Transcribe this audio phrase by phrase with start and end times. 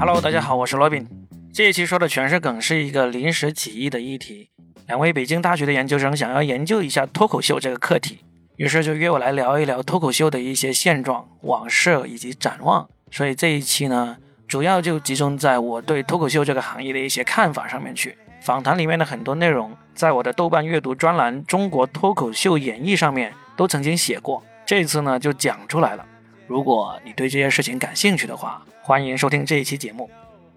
[0.00, 1.04] Hello，大家好，我是罗宾。
[1.52, 4.48] 这一期说的全是梗，是一个临时起意的议题。
[4.86, 8.20] 两位北京大学的研究生想要研究一下脱口秀这个课题，
[8.58, 12.88] 于是就约我来聊一聊脱口秀的一些现状、往事以及展望。
[13.10, 14.16] 所以这一期呢，
[14.46, 18.16] 主要就集中在我对脱口秀这个行业的一些看法上面去。
[18.40, 24.44] 访谈里面的很多内容，在我的豆瓣阅读专栏《中国脱口秀演绎》上面都曾经写过。
[24.64, 26.06] 这次呢，就讲出来了。
[26.48, 30.08] 如果你对这些事情感兴趣的话，欢迎收听这一期节目。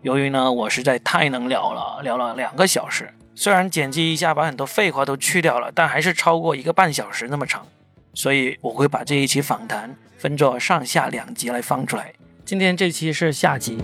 [0.04, 7.68] 由于呢，我实在太能聊了，聊了两个小时，虽然剪辑一下把很多废话都去掉了，但还是超过一个半小时那么长，
[8.14, 12.14] 所以我会把这一期访谈分作上下两集来放出来。
[12.46, 13.78] 今天这期是下集，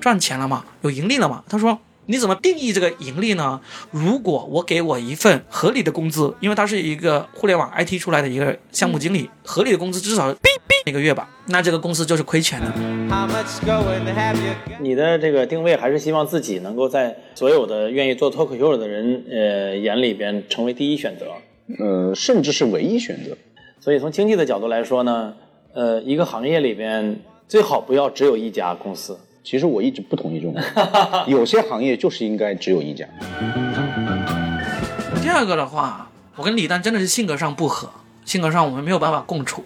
[0.00, 0.64] 赚钱了吗？
[0.80, 1.44] 有盈利了吗？
[1.48, 1.78] 他说。
[2.06, 3.60] 你怎么定义这个盈利呢？
[3.92, 10.34] 如果我给我一份合理的工资，因为他是一个互联网 IT 出来的一个项目经理，合理的工资至少
[10.84, 12.66] 一个月吧，那这个公司就是亏钱的。
[14.80, 21.26] 你的这个定位还是希望自己能够在所有的愿意做脱口秀的人呃眼里边成为第一选择，
[21.78, 23.36] 呃，甚至是唯一选择。
[23.78, 25.34] 所以从经济的角度来说呢，
[25.72, 29.16] 呃，一个行业里边最好不要只有一家公司。
[29.44, 30.54] 其实我一直不同意这种，
[31.26, 33.04] 有些行业就是应该只有一家。
[35.20, 37.90] 第二个的话，我跟李诞真的是性格上不合，
[38.24, 39.64] 性格上我们没有办法共处。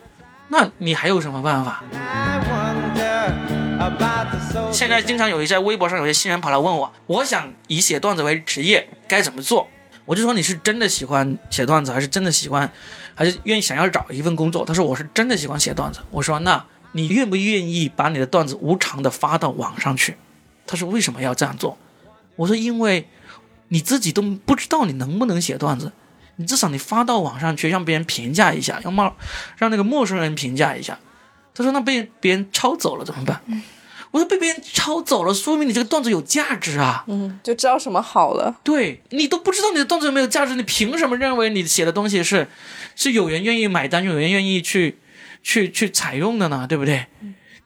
[0.48, 1.84] 那你还有什么办法？
[4.72, 9.69] 现在经常有一些微博上有些新人跑来问我，我想以写段子为职业，该怎么做？
[10.06, 12.70] 我就说你是真的喜欢写段子，还是真的喜欢，
[13.14, 14.64] 还是愿意想要找一份工作？
[14.64, 16.00] 他说我是真的喜欢写段子。
[16.10, 16.64] 我说那。
[16.92, 20.16] 你愿不愿意把你的段子无偿的发到网上去？
[20.66, 21.78] 他说为什么要这样做？
[22.36, 23.08] 我说因为
[23.68, 25.92] 你自己都不知道你能不能写段子，
[26.36, 29.16] 你至少你发到网上去，让别人评价一下，让冒
[29.56, 30.98] 让那个陌生人评价一下。
[31.54, 33.40] 他说那被别人抄走了怎么办？
[34.10, 37.04] 我说被别人抄走了，说明你这个段子有价值啊。
[37.06, 38.56] 嗯，就知道什么好了。
[38.62, 42.48] 对你都不知道你的段子有没有价值，你凭什么认为你写的东西是
[42.94, 44.98] 是有人愿意买单，有人愿意去？
[45.46, 47.06] 去去采用的呢，对不对？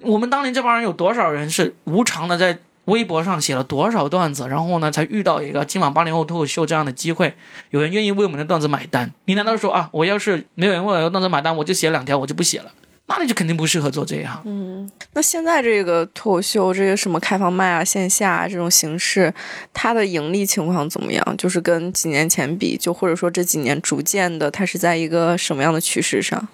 [0.00, 7.32] 我们当年这帮人有多少人是无偿的在微博上写了多少段子，然后呢才遇到一个今晚八零后脱口秀这样的机会，
[7.70, 9.10] 有人愿意为我们的段子买单？
[9.24, 12.70] 你难道说啊，我要是没有人为我的段子买单，我就写两条，我就不写了？
[13.06, 14.40] 那你就肯定不适合做这一行。
[14.44, 19.32] 嗯，那现在这个脱口秀，这个什么开放麦啊、线下啊这种形式，
[19.72, 21.36] 它的盈利情况怎么样？
[21.38, 26.46] 就是跟几年前比，就或者说这几年逐渐的，它是在一个什么样的趋势上？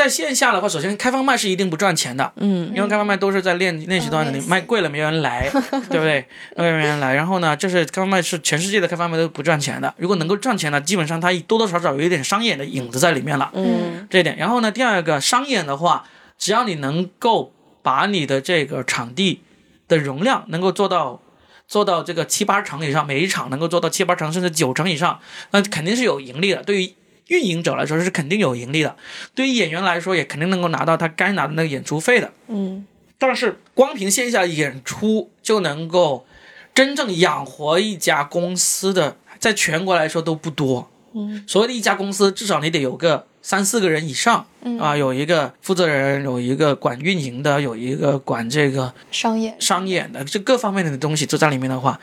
[0.00, 5.46] 在线下的话，首先开放麦是一定不赚钱的，嗯，因为开放麦都是在练练习段子，你卖贵了没人来，
[5.90, 6.26] 对不对？
[6.56, 7.14] 没人来。
[7.14, 9.92] 然后呢，就是开放麦是全世界的开放麦都不赚钱的。
[9.98, 14.38] 如果能够赚钱呢，基本上它多多少少有一点商演的影子在里面了，嗯，这一点。
[14.38, 16.06] 然后呢，第二个商演的话，
[16.38, 17.52] 只要你能够
[17.82, 19.42] 把你的这个场地
[19.86, 21.20] 的容量能够做到
[21.68, 26.62] 做到这个七八成以上，每一场能够做到七八成甚至九成以上，那肯定是有盈利的。
[26.62, 26.94] 对于
[27.30, 28.96] 运营者来说是肯定有盈利的，
[29.36, 32.32] 对于演员来说也肯定能够拿到他该拿的那个演出费的。
[32.48, 32.84] 嗯，
[33.18, 36.26] 但是光凭线下演出就能够
[36.74, 40.90] 真正养活一家公司的，在全国来说都不多。
[41.14, 44.46] 嗯，所谓的一家公司，至少你得有个三四个人以上。
[44.62, 51.98] 嗯啊，有一个负责人，有一个管运营的，有一个管这个商演商演的，这各方面的东西都在里面的话，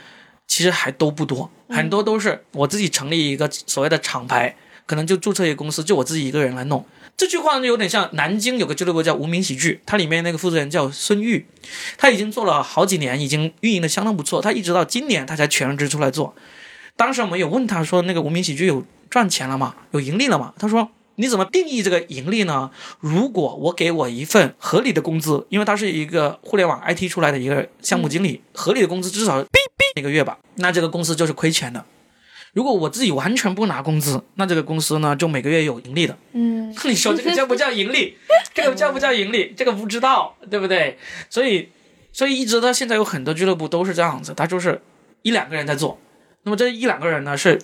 [0.48, 4.56] 其实还都不多，很多都是我自己成立一个所谓的厂牌。
[4.88, 6.84] 可能就注册一个公司，就我自己一个人来弄。
[7.16, 11.46] 这句话呢，有点像南京有个俱乐部叫无名喜剧，它里面那个负责人叫孙玉，
[11.98, 14.42] 他已经做了好几年，已经运营的相当不错。
[14.42, 16.34] 他一直到今年他才全职出来做。
[16.96, 19.76] 当时我们有问他说，那个无名喜剧有赚钱了吗？
[19.92, 20.54] 有盈利了吗？
[20.60, 22.70] 他说，你怎么定义这个盈利呢？
[23.00, 29.44] 如果我给我一份合理的工资，因为他是一个互联网 IT 出来的一个项目经理，合理的工资至少
[29.96, 31.84] 一个月吧，那这个公司就是亏钱的。
[32.58, 36.18] 如果我自己完全不拿工资，那这个公司呢就每个月有盈利的。
[36.32, 38.18] 嗯，你说这个叫不叫盈利？
[38.52, 39.54] 这个叫不叫盈利？
[39.56, 40.98] 这个不知道，对不对？
[41.30, 41.70] 所以，
[42.12, 44.82] 所以一直到现在有很多俱乐部都是这样子，他就是
[45.22, 46.00] 一两个人在做。
[46.42, 47.62] 那么这一两个人呢，是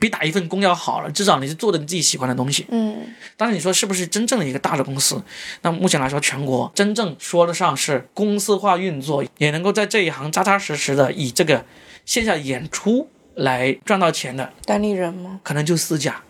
[0.00, 2.66] 比打一份工要好了，至少你是做的你自己喜欢的东西。
[2.72, 2.96] 嗯，
[3.36, 5.22] 但是你说是不是真正的一个大的公司？
[5.60, 11.64] 那目前来说，全国真正说得上是公司化运作，也能够在这一行扎扎实实的以这个
[12.04, 13.08] 线下演出。
[13.34, 15.40] 来赚到钱的单立人吗？
[15.42, 16.22] 可能就四家，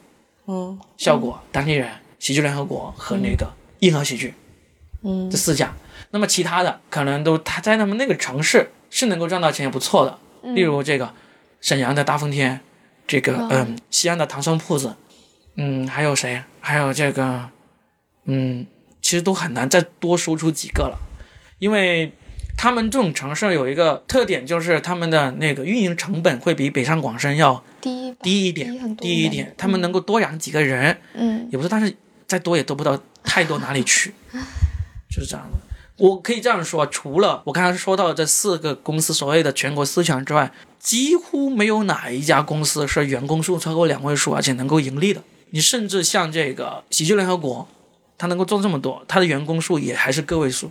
[0.47, 1.89] 嗯，效果、单立人、
[2.19, 4.35] 喜剧联合国和那个硬核喜剧，
[5.03, 5.75] 嗯，这四家。
[6.11, 10.19] 那么其他的可能都他在他们那个城市是能够赚到钱也不错的，
[10.55, 11.13] 例如这个
[11.61, 12.61] 沈阳的大风天，
[13.07, 14.95] 这个嗯西安的唐僧铺子，
[15.57, 16.43] 嗯还有谁？
[16.61, 17.49] 还有这个
[18.25, 18.67] 嗯，
[19.01, 20.99] 其实都很难再多说出几个了，
[21.59, 22.13] 因为。
[22.57, 31.95] 他们这种城市有一个特点，就是他们的那个运营成本会比北上广深要低低一点，低一点，他们能够多养几个人，嗯也不是，但是
[32.27, 34.15] 再多也多不到太多哪里去，
[35.11, 35.59] 就是这样的。
[35.99, 45.23] 我可以这样说，除了我刚才说到的这四个公司所谓的全国四强之外，几乎没有哪一家公司是员工数超过两位数，而且能够盈利的。
[45.51, 47.69] 你甚至像这个喜剧联合国，
[48.17, 50.71] 它能够做这么多，它的员工数也还是个位数。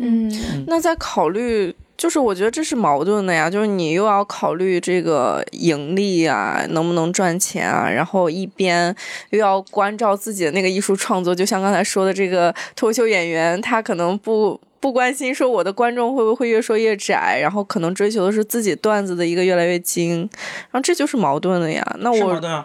[0.00, 8.94] 嗯那在考虑，就是我觉得这是矛盾的呀，就是你又要考虑这个盈利啊，能不能赚钱啊，然后一边
[9.30, 14.60] 又要关照自己的那个艺术创作，就像刚才说的这个脱口秀演员，他可能不。
[14.80, 20.20] 不关心说我的观众会不会越说越窄，然后可能追求的是自己段子的一个越来越精，
[20.70, 21.84] 然后这就是矛盾的呀。
[21.98, 22.64] 那我矛盾啊。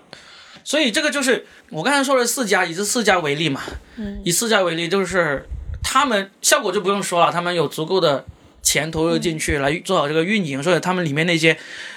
[0.63, 3.61] 所以这个就是我刚才说的四家，以这四家为例嘛，
[3.97, 5.47] 嗯以四家为例，就是
[5.83, 8.25] 他们效果就不用说了，他们有足够的
[8.63, 11.55] 钱投入进去来做好这个运营，所以他们里面那些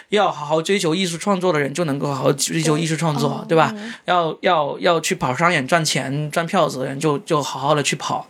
[0.08, 3.74] 要好好追求艺术创作的人就能够好好追求艺术创作，对吧？
[4.04, 8.28] 要要要去跑商演赚钱赚票子的人就就好好的去跑。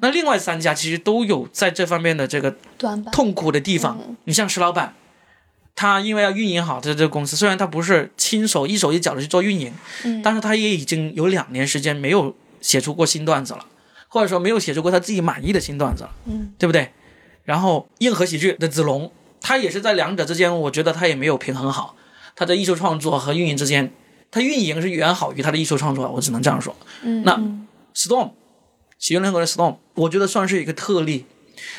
[0.00, 2.54] 那另外三家其实都有在这方面的这个
[3.10, 3.98] 痛苦的地方。
[4.24, 4.94] 你像石老板，
[5.74, 9.72] 他因为要运营好这这个公司，虽然他不是亲手一手一脚的去做运营，
[10.04, 13.64] 嗯但是他也已经有两年时间没有写出过新段子了，
[14.12, 16.90] 或者说没有写出过他自己满意的新段子了，嗯，对不对？
[17.44, 19.10] 然后硬核喜剧的子龙，
[19.40, 21.96] 他也是在两者之间，我觉得他也没有平衡好，
[22.36, 23.90] 他的艺术创作和运营之间，
[24.30, 26.76] 他运营是远好于他的艺术创作，我只能这样说。
[27.02, 27.38] 嗯那
[27.94, 28.32] Storm，
[28.98, 31.24] 喜剧联合国的 Storm，我觉得算是一个特例。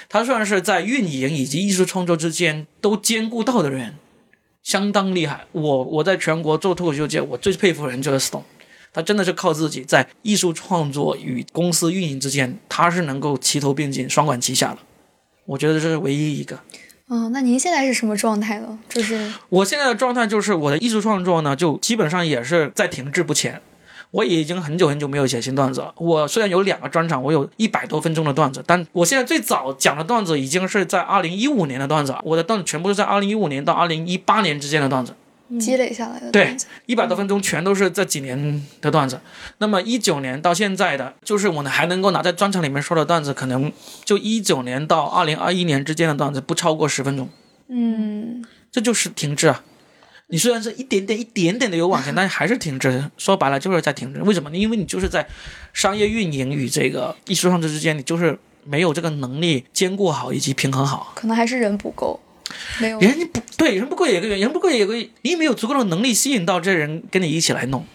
[0.09, 3.95] 他算是在运营以及艺术创作之间都兼顾到的人，
[4.63, 5.45] 相当厉害。
[5.51, 8.43] 我我在全国做脱口秀界，我最佩服的人就是 Storm，
[8.93, 14.77] 他真的是靠自己在艺术创作与公司运营之间，他是能够齐头并进、双管齐下的。
[15.45, 16.59] 我觉得这是唯一一个。
[17.09, 18.79] 嗯，那您现在是什么状态呢？
[18.87, 23.61] 就是我现在的状态就是我的艺术创作呢，就基本上也是在停滞不前。
[24.11, 25.91] 我已经很久很久没有写新段子了。
[25.97, 32.21] 我虽然有两个专场，我有一百多分钟的段子，但我现在最早讲的段子已经是在二零一五年的段子了。
[32.23, 35.15] 我的段子全部是在二零一五年到二零一八年之间的段子，
[35.59, 36.55] 积累下来的对，
[36.85, 39.19] 一百多分钟全都是这几年的段子。
[39.59, 43.71] 那么一九年到现在的，就是我呢还能够拿在专场里面说的段子，可能
[44.03, 47.29] 就一九年到二零二一年之间的段子不超过十分钟。
[47.67, 49.63] 嗯这就是停滞啊。
[50.27, 53.11] 你虽然是一点点、一点点的有往前，但是还是停滞。
[53.17, 54.21] 说白了就是在停滞。
[54.23, 54.49] 为什么？
[54.55, 55.27] 因为你就是在
[55.73, 61.11] 商业运营与这个艺术创作之间，你就是没有这个能力兼顾好以及平衡好。
[61.13, 62.19] 可能还是人不够，
[62.79, 67.85] 没有人不对，人不贵也有个原因，人不贵也有个，你没有足够的能力吸引到这人跟你一起来弄，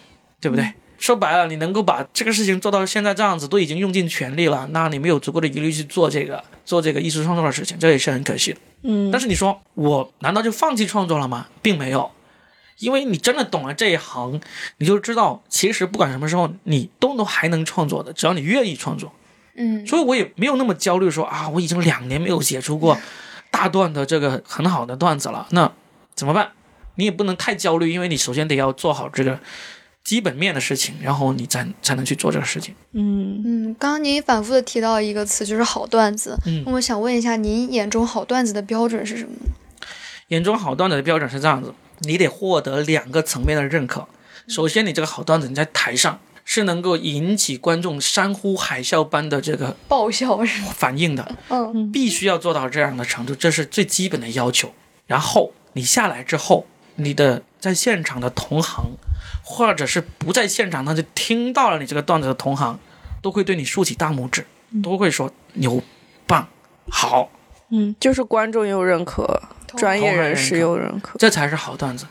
[0.40, 0.72] 对不对？
[0.99, 8.58] 说白了，你能够把这个事情做到现在这样子，都已经用尽全力了，那你没有足够的余力去做这个做这个艺术创作的事情，这也是很可惜的。
[8.82, 11.46] 嗯，但是你说我难道就放弃创作了吗？
[11.62, 12.10] 并没有，
[12.81, 14.40] 因为你真的懂了这一行，
[14.78, 19.12] 你就知道其实不管什么时候你都能还能创作的，只要你愿意创作。
[19.60, 22.96] 嗯所以我也没有那么焦虑说啊，我已经两年没有写出过
[23.50, 25.72] 大段的这个很好的段子了，那
[26.14, 26.52] 怎么办？
[26.96, 29.38] 你也不能太焦虑，因为你首先得要做好这个
[30.02, 32.74] 基本面的事情，然后你才才能去做这个事情。
[32.92, 36.36] 嗯嗯，刚刚您反复的提到一个词，就是好段子。
[36.46, 39.52] 嗯那我想问一下，您眼中好段子的标准是什么呢？
[40.28, 44.08] 眼中好段子的标准是这样子，你得获得两个层面的认可。
[44.48, 46.19] 首先，你这个好段子你在台上
[46.50, 50.38] 是能够引起观众山呼海啸般的这个爆笑？
[50.72, 54.72] 反应的，嗯必须要做到这样的程度，这是最基本的要求。
[55.06, 58.86] 然后你下来之后，你的在现场的同行，
[59.44, 62.78] 或者是不在现场但是听到了你这个段子的同行，
[63.20, 64.46] 都会对你竖起大拇指，
[64.82, 65.82] 都会说牛、
[66.26, 66.48] 棒、
[66.88, 67.31] 好，
[67.69, 69.43] 嗯，就是观众又认可，
[69.76, 71.19] 专业人士又认可。
[71.19, 72.06] 这才是好段子。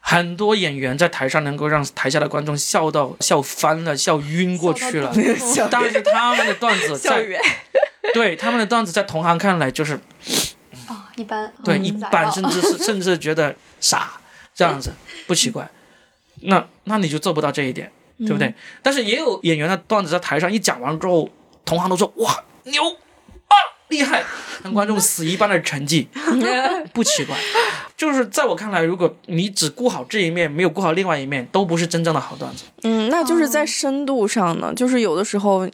[0.00, 7.24] 很多演员在台上能够让台下的观众笑到笑翻了、笑晕过去了，笑但是他们的段子在
[8.14, 9.94] 对他们的段子在同行看来就是
[10.88, 14.12] 啊，一般对，嗯一般甚至是 甚至觉得傻，
[14.54, 14.92] 这样子
[15.26, 15.68] 不奇怪。
[16.42, 18.52] 那那你就做不到这一点，对不对？
[18.82, 21.28] 但是也有演员的段子在台上一讲完之后，
[21.64, 23.54] 同行都说哇牛啊
[23.88, 24.24] 厉害，
[24.64, 26.06] 让观众死一般的沉寂，
[26.94, 27.36] 不奇怪。
[28.00, 32.64] 就是在我看来，如果你只顾好这一面，没有顾好另外一面，都不是真正的好段子。
[32.82, 35.68] 嗯，那就是在深度上呢，就是有的时候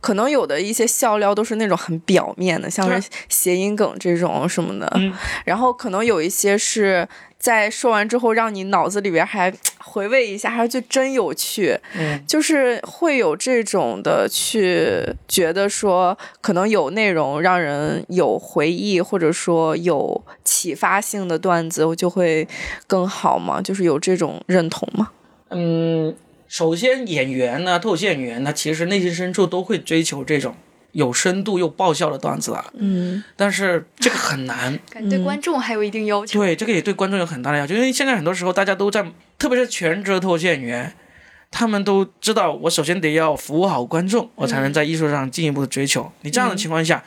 [0.00, 5.12] 可能有的一些笑料都是那种很表面的，像是谐音梗这种什么的，嗯。
[5.44, 7.06] 然后可能有一些是
[7.38, 22.46] 在说完之后让你脑子里边还回味一下，还就真有趣，嗯，就是会有这种的去觉得说，可能有内容让人有回忆，或者说有启发性的段子，我就会
[22.86, 25.10] 更好嘛，就是有这种认同嘛。
[25.50, 26.14] 嗯，
[26.48, 30.54] 首先演员呢，脱口秀演员呢，其实内心深处都会追求这种
[30.92, 34.78] 有深度又爆笑的段子了，嗯但是这个很难。
[34.90, 36.40] 感觉对观众还有一定要求。
[36.40, 39.04] 对，这个也对观众有很大的要求，因为现在很多时候大家都在，
[39.38, 40.94] 特别是全职的脱口秀演员，
[41.50, 46.10] 他们都知道，我首先得要服务好观众，我才能在艺术上进一步的追求。
[46.22, 47.04] 你这样的情况下，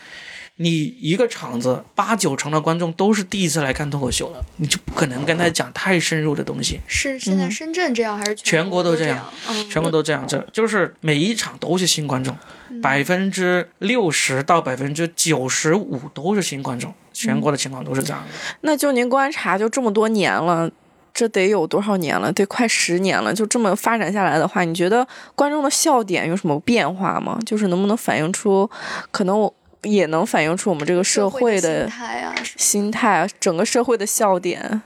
[0.62, 6.80] 你一个场子八九成的观众都是第一次来看脱口秀的，你就不可能跟他讲太深入的东西。
[6.86, 9.26] 是现在深圳这样还是全国都都这样
[9.70, 12.36] 全国都这样，这就是每一场都是新观众，
[12.82, 18.28] 百分之六十到百分之九十五都是新观众，全国的情况都是这样的。
[18.62, 20.70] 那就您观察，就这么多年了。
[21.14, 22.32] 这得有多少年了？
[22.32, 23.34] 得快十年了。
[23.34, 27.38] 就这么发展下来的话，你觉得观众的笑点有什么变化吗？
[27.46, 28.70] 就是能不能反映出，
[29.12, 29.54] 可能我
[29.84, 34.82] 也能反映出我们这个社会的的心态啊，心态啊，整个社会的笑点。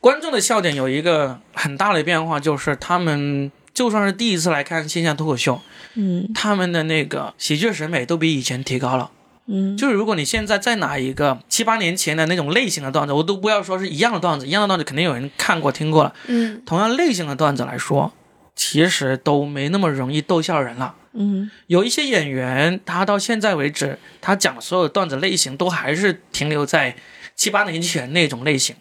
[0.00, 5.60] 观众的笑点有一个很大的变化，就是他们就算是第一次来看线下脱口秀，
[5.94, 9.10] 嗯他们的那个喜剧审美都比以前提高了。
[9.48, 16.12] 嗯就是如果你现在再拿一个七八年前的那种类型的段子，我都不要说是一样的段子，一样的段子肯定有人看过听过了。
[16.26, 18.12] 嗯，同样类型的段子来说，
[18.54, 20.94] 其实都没那么容易逗笑人了。
[21.16, 26.96] 嗯有一些演员，他到现在为止，他讲的所有段子类型都还是停留在
[27.34, 28.76] 七八年前那种类型，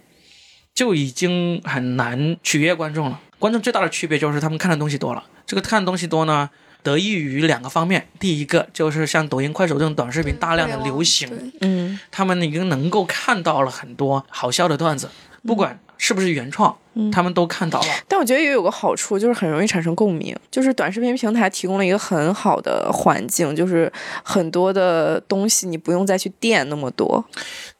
[0.74, 3.20] 就已经很难取悦观众了。
[3.40, 5.24] 观众最大的区别就是他们看的东西多了。
[5.46, 6.50] 这个看的东西多呢，
[6.82, 8.08] 得益于两个方面。
[8.20, 15.10] 第一个就是像抖音、快手这种短视频大量的流行，嗯他们已经能够看到了很多好笑的段子，
[15.46, 17.88] 不管是不是原创，嗯他们都看到了。
[18.08, 20.36] 但我觉得也有个好处，就是很容易产生共鸣。
[20.50, 23.92] 就是短视频平台提供了一个很好的环境，就是
[24.24, 27.24] 很多的东西你不用再去垫那么多。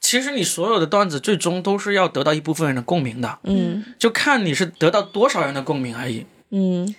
[0.00, 6.24] 其实你所有的段子最终都是要得到一部分人的共鸣的，嗯就看你是得到多少人的共鸣而已。
[6.50, 6.94] 嗯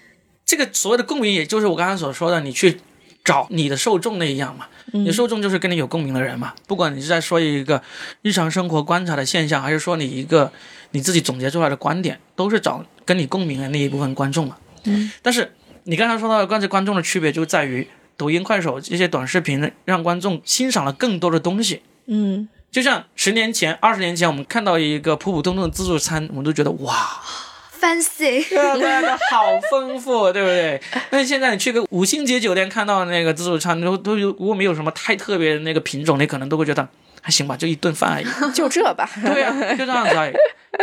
[0.46, 2.80] 这个所谓的共鸣，也就是我刚才所说的，你去
[3.28, 4.68] 找你的受众那一样嘛。
[4.94, 6.54] 你的受众就是跟你有共鸣的人嘛。
[6.66, 7.84] 不管你是在说一个
[8.22, 10.50] 日常生活观察的现象，还是说你一个
[10.92, 14.56] 你自己总结出来的观点，都是找跟你共鸣的那一部分观众嘛。
[14.86, 15.12] 嗯。
[15.22, 15.52] 但是
[15.84, 21.82] 你刚才说到的关于观众的区别，就在于抖音、快手这些短视频让观众欣赏了更多的东西。
[22.06, 26.96] 嗯就像十年前、二十年前，我们看到一个普普通通的自助餐，我们都觉得哇，
[27.80, 30.82] ，fancy，对啊，对好丰富， 对不对？
[31.10, 36.88] 但是现在你去个五星级酒店看到那个自助餐，都都有如果没有什么太特别的那个品种，你可能都会觉得
[37.22, 38.26] 还行吧，就一顿饭而已。
[38.54, 39.10] 就这吧。
[39.24, 40.34] 对啊，就这样子而已。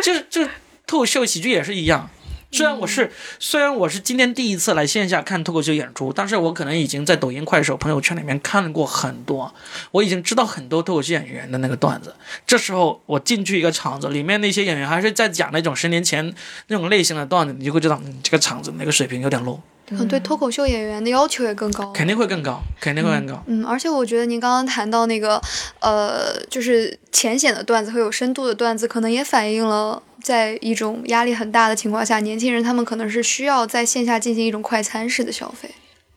[0.02, 0.42] 就是就
[0.86, 2.08] 脱口秀喜剧也是一样。
[2.54, 9.52] 虽然我是虽然我是今天第一次来线下看脱口秀演出，但是我可能已经在抖音、快手、朋友圈里面看过很多，
[9.90, 12.14] 我已经知道很多脱口秀演员的那个段子。
[12.46, 16.32] 这时候我进去一个场子，里面那些演员还是在讲那种十年前
[16.68, 19.58] 那种类型的段子，你就会知道，嗯，这个场子那个水平有点 low，
[19.88, 21.90] 可能对脱口秀演员的要求也更高。
[21.92, 23.42] 肯定会更高，肯定会更高。
[23.46, 25.40] 嗯，而且我觉得您刚刚谈到那个，
[25.80, 35.70] 呃，就是浅显的段子和有深度的段子，可能也反映了在一种压力很大的情况下，年轻人他们可能是需要在线下进行一种快餐式的消费。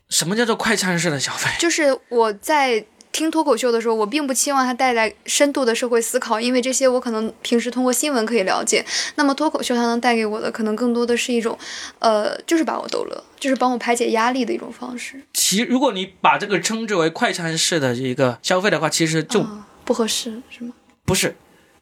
[0.08, 1.50] 什么叫做快餐式的消费？
[1.58, 8.82] 就是 我在听脱口秀的时候，我并不期望它带来深度的社会思考，因为这些我可能平时通过新闻可以了解。
[9.16, 11.58] 那么脱口秀它能带给我的，可能更多的是一种，
[11.98, 15.20] 呃，就是把我逗乐，就是帮我排解压力的一种方式。
[15.34, 20.72] 其如果你把这个称之为快餐式的一个消费的话，其实就啊不合适，是吗？
[21.04, 21.36] 不是，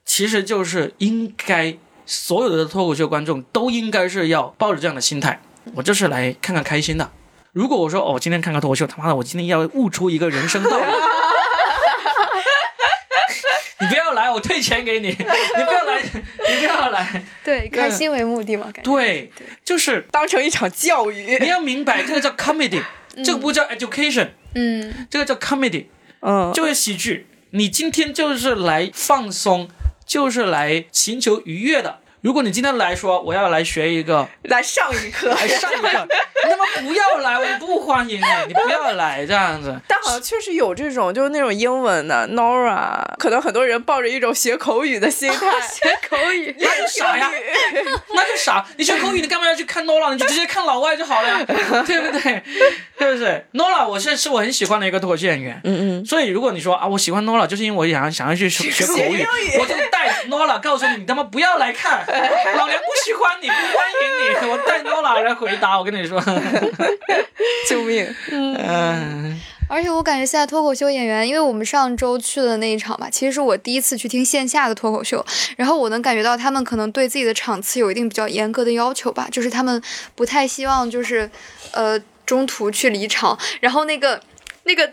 [0.04, 5.42] 其实就是应该所有的脱口秀观众都应该是要抱着这样的心态，
[5.75, 7.10] 我就是来看看开心的。
[7.52, 10.84] 如果我说哦，今天看个脱口秀，他妈的，我今天要悟出一个人生道理，
[13.80, 18.82] 你不要来，我退钱给你， 你不要来，你不要来，对，开心为目的嘛，感觉。
[18.82, 19.32] 对，
[19.64, 21.38] 就是当成一场教育。
[21.40, 22.82] 你要明白，这个叫 comedy，
[23.25, 25.86] 这个不叫 education，嗯，这个叫 comedy。
[26.20, 27.26] 嗯，就是喜剧。
[27.50, 29.68] 你今天就是来放松，
[30.06, 31.98] 就是来寻求愉悦的。
[32.26, 35.88] 如果你今天来说我要来学一个，来上一课，来上一课，
[36.45, 39.73] 你他妈不要来，我不欢迎你，你不要来这样子。
[39.87, 45.38] 但好像确实有这种，就是那种英文的 Nora，可能很多人抱着一种学口语的心态，
[45.71, 47.30] 学口 语，那就傻呀，
[48.12, 48.66] 那就傻。
[48.76, 50.12] 你学口语，你干嘛要去看 Nora？
[50.12, 52.42] 你就直接看老外就好了呀， 对不对？
[52.99, 55.61] 对不对？Nora，我是是我很喜欢的一个脱口秀演员。
[55.62, 59.25] 嗯嗯，所以如果你说啊，我喜欢 Nora，就是因为我想想要去学学口语，
[59.61, 62.04] 我就带 Nora 告诉你，你他妈不要来看，
[62.56, 65.78] 老娘不喜欢你，不欢迎你， 我带 Nola 来回答。
[65.78, 66.20] 我跟你说，
[67.68, 68.06] 救命！
[68.30, 75.25] 嗯，而且我感觉现在脱口秀演员，因为我们上周去的那一场吧，其实是我第一次去听线下的脱口秀，
[75.56, 79.82] 然后我能感觉到他们可能对自己的场次有一定比较严格的要求吧，就是他们
[80.14, 81.30] 不太希望就是，
[81.73, 84.20] 呃，中途去离场，然后那个
[84.64, 84.90] 那个。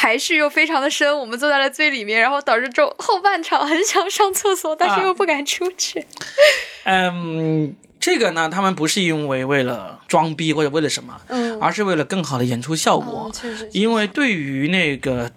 [0.00, 6.06] 排序又非常的深，我们坐在了最里面，然后导致中后半场很想上厕所，但是又不敢出去。
[6.86, 13.24] 嗯，这个呢，他们不是因为为了装逼或者为了什么，嗯，而是为了更好的演出效果。
[13.26, 15.32] 嗯确实，因为对于那个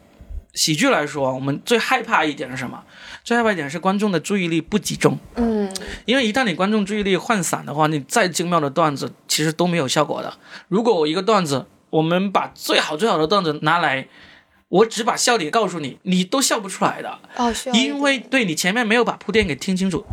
[0.53, 2.83] 喜剧来说，我们最害怕一点是什么？
[3.23, 5.17] 最害怕一点是观众的注意力不集中。
[5.37, 5.73] 嗯
[6.05, 10.31] 因为一旦你观众注意力涣散的话，你再精妙的段子其实都没有效果的。
[10.67, 14.07] 如果我一个段子，我们把最好最好的段子拿来，
[14.71, 20.03] 我只把笑点告诉你，你都笑不出来的，哦，因为对你前面没有把铺垫给听清楚。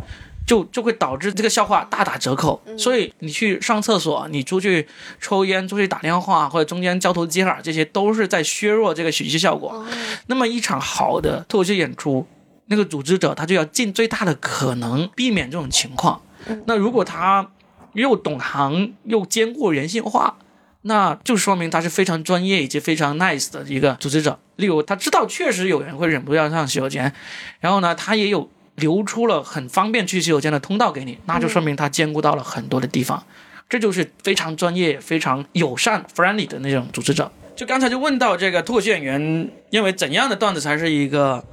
[0.49, 4.87] 就就会导致这个笑话大打折扣，所以你去上厕所，你出去
[5.21, 9.69] 抽烟，出去打电话，或者中间交头接耳，这些都是在削弱这个喜剧效果。
[9.69, 9.85] 哦
[10.25, 12.25] 那么一场好的脱口秀演出，
[12.65, 16.19] 那个组织者他就要尽最大的可能避免这种情况。
[16.65, 17.51] 那如果他
[17.93, 20.35] 又懂行又兼顾人性化，
[20.83, 24.39] 那就说明他是非常专业以及非常 nice 的一个组织者。
[24.55, 27.13] 例如，他知道确实有人会忍不住要上洗手间，
[27.59, 33.23] 然后呢，他也有留出了很方便去洗手间的通道给你，那就说明他兼顾到了很多的地方。
[33.67, 37.31] 这就是非常专业、非常友善、friendly 的那种组织者。
[37.59, 41.43] 就刚才就问到这个脱口秀演员认为怎样的段子才是一个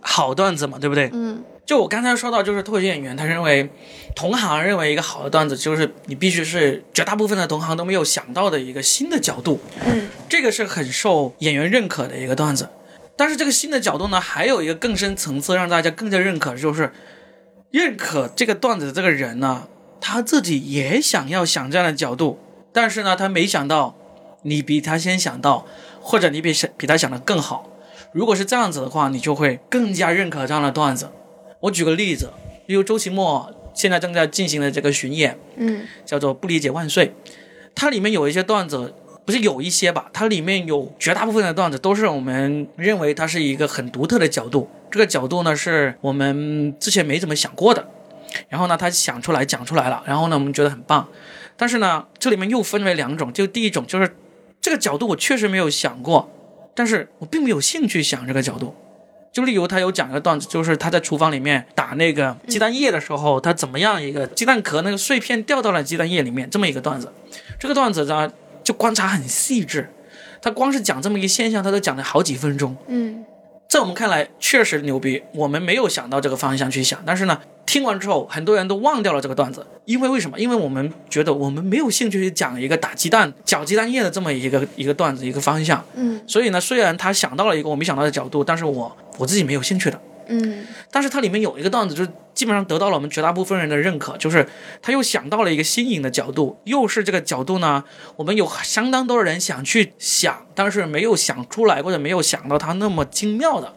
[0.00, 1.10] 好段子嘛，对不对？
[1.12, 3.68] 嗯就我刚才说到，就是脱口秀演员他认为，
[4.14, 12.68] 同行认为一个好的段子就是你必须是绝大部分的同行都没有想到的一个新的角度，嗯这个是很受演员认可的一个段子。
[13.16, 16.92] 但是这个新的角度呢，还有一个更深层次让大家更加认可，就是
[17.72, 19.66] 认可这个段子的这个人呢，
[20.00, 22.38] 他自己也想要想这样的角度，
[22.72, 23.96] 但是呢，他没想到
[24.46, 25.66] 你比他先想到，
[26.00, 27.68] 或者你比比他想的更好。
[28.12, 31.10] 如果是这样子的话，你就会更加认可这样的段子。
[31.60, 32.30] 我举个例子，
[32.66, 35.86] 例如周奇墨现在正在进行的这个巡演，嗯。
[36.04, 37.08] 叫做《不理解万岁》，
[37.74, 47.88] 它里面有一些段子，不是有一些吧，它里面有绝大部分的段子都是我们认为它是一个很独特的角度，这个角度呢是我们之前没怎么想过的，
[48.48, 51.08] 然后呢他想出来讲出来了，然后呢我们觉得很棒，
[51.56, 54.16] 但是呢这里面又分为两种，就第一种就是
[54.66, 56.28] 这个角度我确实没有想过，
[56.74, 58.74] 但是我并没有兴趣想这个角度。
[59.30, 67.12] 就例如他有讲一个段子，就是他在厨房里面打那个鸡蛋液的时候，他怎么样一个鸡蛋壳那个碎片掉到了鸡蛋液里面，这么一个段子。
[67.60, 68.28] 这个段子呢，
[68.64, 69.88] 就观察很细致，
[70.42, 72.76] 他光是讲这么一个现象，他都讲了好几分钟。
[72.88, 73.24] 嗯
[73.68, 80.38] 在我们看来确实牛逼，我们没有想到这个方向去想，但是呢，听完之后很多人都忘掉了这个段子，因为为什么？
[80.38, 90.00] 因为我们觉得我们没有兴趣去讲一个打鸡蛋、搅鸡蛋液的这么一个一个段子一个方向，嗯所以呢，虽然他想到了一个我没想到的角度，但是我我自己没有兴趣的。
[90.28, 94.44] 嗯但是它里面有一个段子，就是基本上得到了我们绝大部分人的认可，就是
[94.82, 97.84] 他又想到了一个新颖的角度，又是这个角度呢，
[98.16, 103.72] 我们有相当多的人想去想，但是没有想出来或者没有想到它那么精妙的。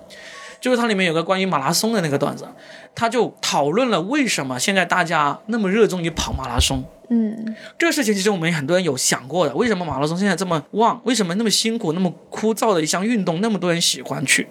[0.59, 2.47] 就是它里面有个关于马拉松的那个段子，
[2.93, 6.83] 他就讨论了为什么现在大家那么热衷于跑马拉松。
[7.11, 11.01] 嗯这个事情其实我们很多人有想过的，为什么马拉松现在这么旺？
[11.05, 14.47] 为什么那么辛苦、那么枯燥的一项运动，那么多人喜欢去？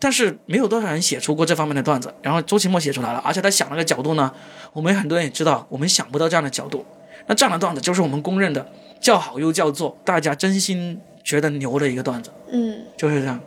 [0.00, 2.12] 但是没有多少人写出过这方面的段子。
[2.22, 4.32] 然后周奇墨写出来了，而且他想了个角度呢，
[4.72, 6.84] 我们很多人也知道，我们想不到这样的角度。
[7.26, 8.66] 那这样的段子就是我们公认的
[8.98, 12.82] 叫好又叫座，大家真心觉得牛的一个段子，嗯。
[12.96, 13.38] 就是这样。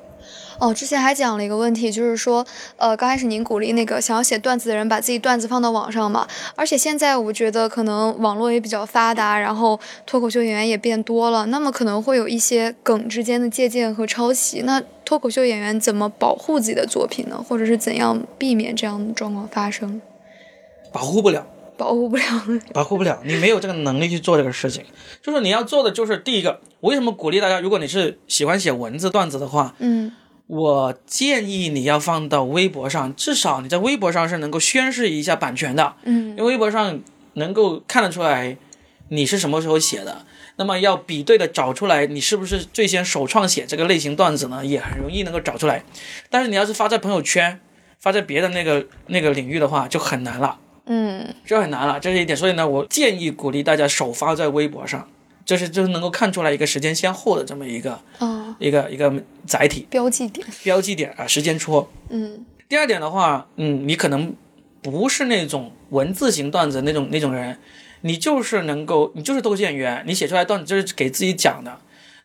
[0.64, 2.46] 哦，之前还讲了一个问题，就是说，
[2.78, 14.62] 呃，刚开始您鼓励那个想要写段子的人把自己段子放到网上嘛，而且现在我觉得可能网络也比较发达，然后脱口秀演员也变多了，那么可能会有一些梗之间的借鉴和抄袭。
[14.62, 17.44] 那脱口秀演员怎么保护自己的作品呢？
[17.46, 20.02] 或者是怎样避免这样的状况发生？
[20.94, 21.46] 保护不了，
[21.76, 22.24] 保护不了。
[22.72, 24.86] 保护不了，你没有这个能力去做这个事情。
[25.22, 30.10] 就是你要做的就是第一个，我为什么鼓励大家，如果你是喜欢写文字段子的话，嗯
[30.48, 37.00] 我建议你要放到微博上，至少你在微博上是能够宣示一下版权的，嗯因为微博上
[37.34, 38.58] 能够看得出来
[39.08, 40.26] 你是什么时候写的。
[40.56, 45.84] 那么要比对的找出来你是不是最先首创写这个类型段子呢，也很容易能够找出来。
[46.30, 47.60] 但是你要是发在朋友圈，
[48.00, 50.60] 发在别的那个那个领域的话，就很难了。
[50.86, 52.38] 嗯就很难了，这是一点。
[52.38, 55.08] 所以呢，我建议鼓励大家首发在微博上，
[55.46, 59.14] 这是就是能够看出来一个时间先后的这么一个啊，一个一个
[59.46, 61.92] 载体标记点，标记点啊，时间戳。
[62.10, 64.36] 嗯第二点的话，嗯，你可能
[64.82, 67.58] 不是那种文字型段子那种那种人，
[68.02, 71.80] 你就是能够，你就是脱口秀演员，你写出来段子就是给自己讲的。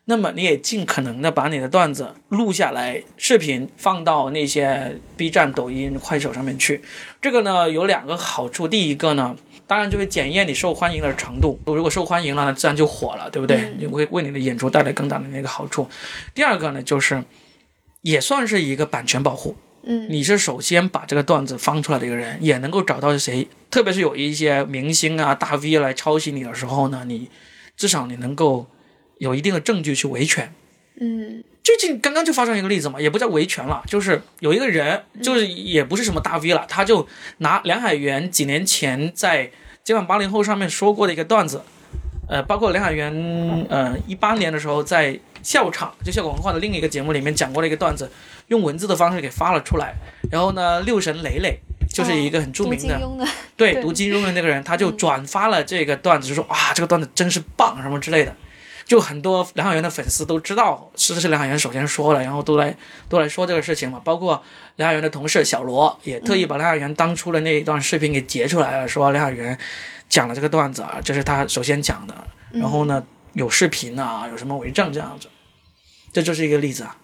[0.05, 6.81] 那么你也尽可能的把你的段子录下来，视频放到那些 B 站、抖音、快手上面去。
[7.21, 9.35] 这个呢有两个好处，第一个呢，
[9.69, 11.59] 当然就会检验你受欢迎的程度。
[11.67, 13.71] 如果受欢迎了，那自然就火了，对不对？
[13.77, 15.87] 你会为你的演出带来更大的那个好处。
[16.33, 17.23] 第二个呢，就是
[18.01, 19.55] 也算是一个版权保护。
[19.83, 23.47] 嗯你是首先把这个段子放出来的一个人，也能够找到是谁。
[23.69, 27.29] 特别是有一些明星啊、大 V 来抄袭你的时候呢，你
[27.77, 28.65] 至少你能够
[29.19, 30.51] 有一定的证据去维权。
[30.99, 39.45] 嗯最近刚刚就发生一个例子嘛，也不叫维权了，就是有一个人，就是也不是什么大 V 了，他就拿梁海源几年前在
[39.83, 41.61] 《今晚八零后》上面说过的一个段子，
[42.27, 43.13] 呃，包括梁海源，
[43.69, 48.09] 呃，一八年的时候在笑场，就笑果文化的另一个节目里面讲过的一个段子，
[48.47, 49.93] 用文字的方式给发了出来。
[50.31, 52.99] 然后呢，六神磊磊就是一个很著名的，
[53.55, 58.35] 对 读金庸的那个人，他就转发了这个段子，就说啊，这个段子真是棒什么之类的。
[58.89, 62.75] 就很多梁海源的粉丝都知道是是梁海源首先说了，然后都来
[63.07, 64.01] 都来说这个事情嘛。
[64.03, 64.43] 包括
[64.77, 69.55] 梁海源的同事小罗也特意把梁海源当初的那一段视频给截出来了，说梁海源
[70.09, 75.27] 讲了这个段子啊，这是他首先讲的，然后呢有视频啊，有什么为证这样子，
[76.11, 76.97] 这就是一个例子啊。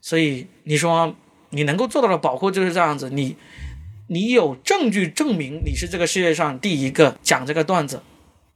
[0.00, 1.14] 所以你说
[1.50, 3.36] 你能够做到的保护就是这样子，你
[4.08, 8.02] 你有证据证明你是这个世界上第一个讲这个段子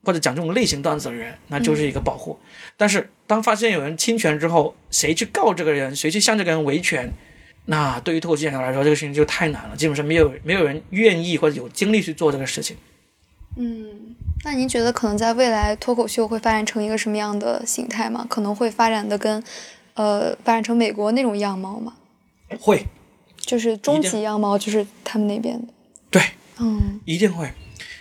[0.08, 2.38] 或者讲这种类型段子的人，那就是一个保护。
[2.78, 7.12] 但是当发现有人侵权之后，谁去告这个人，谁去向这个人维权，
[7.66, 12.74] 那对于脱口秀演员来说，这个事情就太难了，基本上没有没有人愿意或者有精力去做这个事情。
[13.58, 14.16] 嗯。
[14.44, 18.24] 那您觉得可能在未来脱口秀会发展成一个什么样的形态吗？
[18.30, 19.42] 可能会发展的跟，
[19.94, 21.92] 呃，发展成美国那种样貌吗？
[22.60, 22.86] 会，
[23.36, 25.66] 就是终极样貌，就是他们那边的。
[26.08, 26.22] 对，
[26.60, 27.46] 嗯一定会，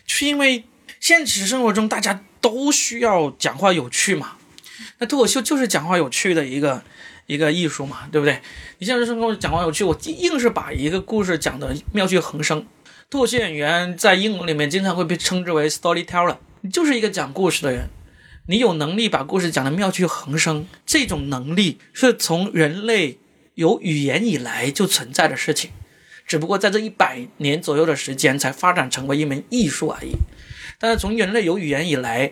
[0.06, 0.64] 就是因为
[1.08, 4.34] 现实生活中大家都需要讲话有趣嘛。
[4.98, 6.84] 那脱口秀就是讲话有趣的一个
[7.28, 8.42] 一个艺术嘛，对不对？
[8.80, 12.68] 你现实生活中讲话有趣，我硬是把一个故事讲的妙趣横生。
[13.10, 17.88] 脱口秀演员在英文里面经常会被称之为 storyteller，你就是一个讲故事的人。
[18.48, 23.18] 你有能力把故事讲得妙趣横生，这种能力是从人类
[23.54, 25.72] 有语言以来就存在的事情。
[26.28, 30.12] 只不过在这一百年左右的时间才发展成为一门艺术而已。
[30.80, 32.32] 但是从人类有语言以来，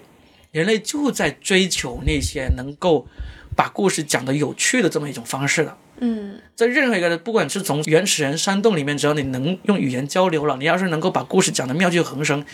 [0.52, 3.08] 人类就在追求那些能够
[3.56, 5.78] 把故事讲得有趣的这么一种方式了。
[6.00, 12.46] 嗯在任何一个，不管是从原始人山洞里面，只要你能用语言交流了，你要是能够把故事讲得妙趣横生，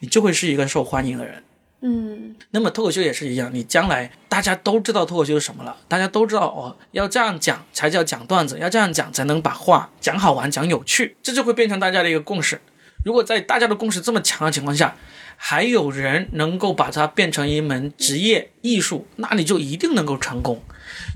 [0.00, 1.42] 你就会是一个受欢迎的人。
[1.80, 12.60] 嗯那么脱口秀也是一样，你将来大家都知道脱口秀是什么了，大家都知道哦，要这样讲才叫讲段子，要这样讲才能把话讲好玩、讲有趣，这就会变成大家的一个共识。
[13.04, 14.96] 如果在大家的共识这么强的情况下，
[15.40, 20.62] 还有人能够把它变成一门职业艺术，那你就一定能够成功。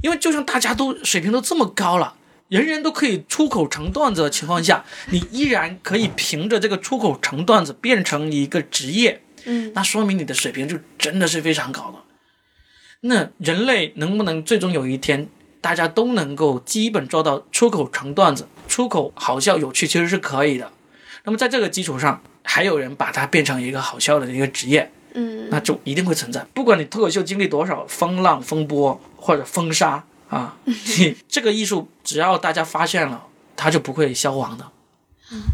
[0.02, 2.14] 因为就像大家都水平都这么高了，
[2.48, 11.98] 人人都可以出口成段子的情况下，你依然可以凭着这个出口成段子变成一个职业，嗯那说明你的水平就真的是非常高的。
[13.00, 15.28] 那人类能不能最终有一天，
[15.61, 20.70] 大家都能够基本做到出口成段子、出口好笑有趣，其实是可以的。
[21.24, 26.44] 那么在这个基础上，还有人把它变成一个好笑的一个职业，嗯那就一定会存在。
[26.55, 33.26] 不管你脱口秀经历多少风浪、风波或者风沙啊， 你这个艺术只要大家发现了，
[33.57, 34.66] 它就不会消亡的。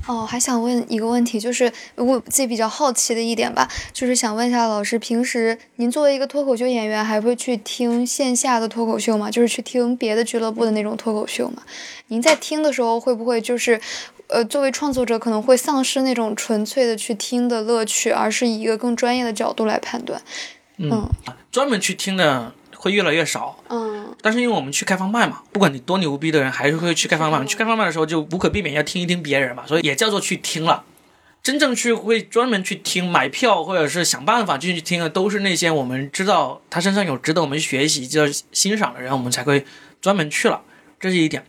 [0.06, 9.30] 哦，还想问一个问题，就是我自己比较好奇的一点吧，就是想问一下老师，平时您作为一个脱口秀演员，还会去听线下的脱口秀吗？
[9.30, 11.62] 就是去听别的俱乐部的那种脱口秀吗？
[12.08, 13.80] 您在听的时候，会不会就是，
[14.28, 20.20] 呃，作为创作者可能会丧失那种纯粹的去听的乐趣，而是以一个更专业的角度来判断？
[20.78, 21.08] 嗯，
[21.50, 23.58] 专门去听的会越来越少。
[23.68, 27.38] 嗯但是因为我们去开放麦嘛，不管你多牛逼的人，还是会去开放麦。
[27.40, 30.82] 你去开放麦的时候，就无可避免要听一听别人嘛，所以也叫做去听了。
[31.40, 39.64] 真正去会专门去听、买票或者是想办法进去听的，都是那些我们知道他身上有值得我们学习、就欣赏的人，我们才会
[40.00, 40.60] 专门去了。
[40.98, 41.44] 这是一点。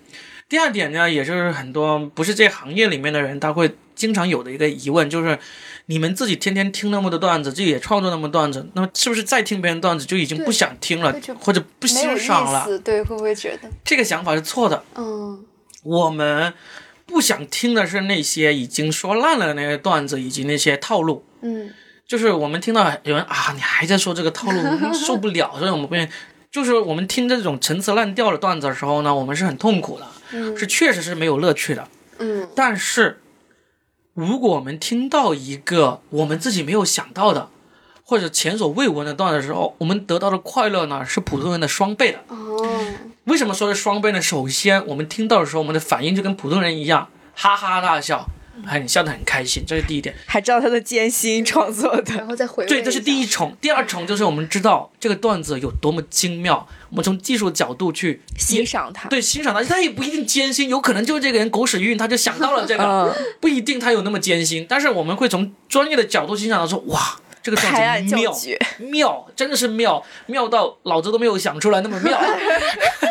[0.49, 5.37] 第二点呢，也就是很多不是这行业里面的人，他会经常有的一个疑问，就是
[5.85, 12.65] 你们自己天天听那么多段子，自己也创作那么多段子，那么是不是再听别人段子就已经不想听了或者不欣赏了？
[12.79, 13.69] 对，会不会觉得？
[13.85, 14.83] 这个想法是错的。
[14.95, 15.45] 嗯
[15.83, 16.53] 我们
[17.05, 21.23] 不想听的是那些已经说烂了的那些段子，以及那些套路。
[21.41, 21.69] 嗯
[22.05, 24.59] 就是我们听到有人啊，你还在说这个套路，
[24.93, 26.09] 受不了，所以我们不愿意。
[26.51, 31.87] 就是我们听这种陈词滥调的段子的时候呢，我们是很痛苦的，嗯是确实是没有乐趣的。
[32.19, 33.21] 嗯但是，
[34.13, 37.49] 如果我们听到一个我们自己没有想到的，
[38.03, 42.19] 或者前所未闻的段子的时候，我们得到的快乐呢是普通人的双倍的。
[42.27, 42.85] 哦，
[43.25, 44.21] 为什么说是双倍呢？
[44.21, 48.27] 首先，我们听到的时候，我们的反应就跟普通人一样，哈哈大笑，
[48.67, 50.15] 哎，你笑得很开心，这是第一点。
[50.25, 53.55] 还知道他的艰辛创作的，然后再回味对，这是第一重。
[53.61, 59.09] 第二重就是我们知道这个段子有多么精妙，我们从技术角度去欣赏他。
[59.09, 64.65] 对欣赏它，他也不一定艰辛，有可能就是这个人狗屎运，他就想到了这个，嗯，不一定他有那么艰辛。
[64.67, 68.35] 但是我们会从专业的角度欣赏到说，哇，这个段子妙。
[68.77, 72.19] 妙，真的是妙，妙到老子都没有想出来那么妙。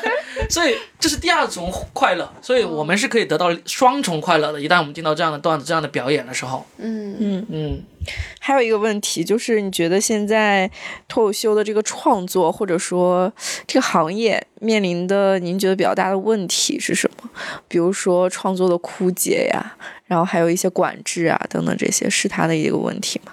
[0.48, 4.60] 所以这是第二重快乐，所以我们是可以得到双重快乐的。
[4.60, 7.82] 一旦我们听到这样的段子、这样的表演的时候，嗯嗯，嗯，
[8.40, 10.70] 还有一个问题就是，你觉得现在
[11.06, 13.32] 脱口秀的这个创作，或者说
[13.66, 17.28] 这个行业面临的您觉得比较大的问题是什么？
[17.68, 23.32] 比如说创作的枯竭呀，然后还有一些管制啊等等，这些是它的一个问题吗？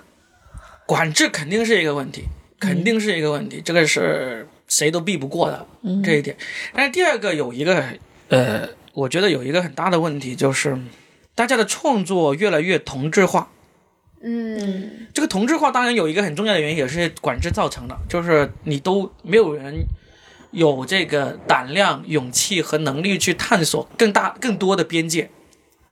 [0.86, 2.26] 管制肯定是一个问题，
[2.60, 5.66] 肯定是一个问题，这个是谁都避不过的、
[6.04, 6.36] 这一点。
[6.74, 7.84] 但是第二个有一个
[8.30, 10.78] 呃，我觉得有一个很大的问题就是，
[11.34, 13.52] 大家的创作越来越同质化。
[14.22, 19.86] 嗯这个同质化当然有一个很重要的原因，也是管制造成的，就是你都没有人
[20.52, 25.30] 有这个胆量、勇气和能力去探索更大、更多的边界。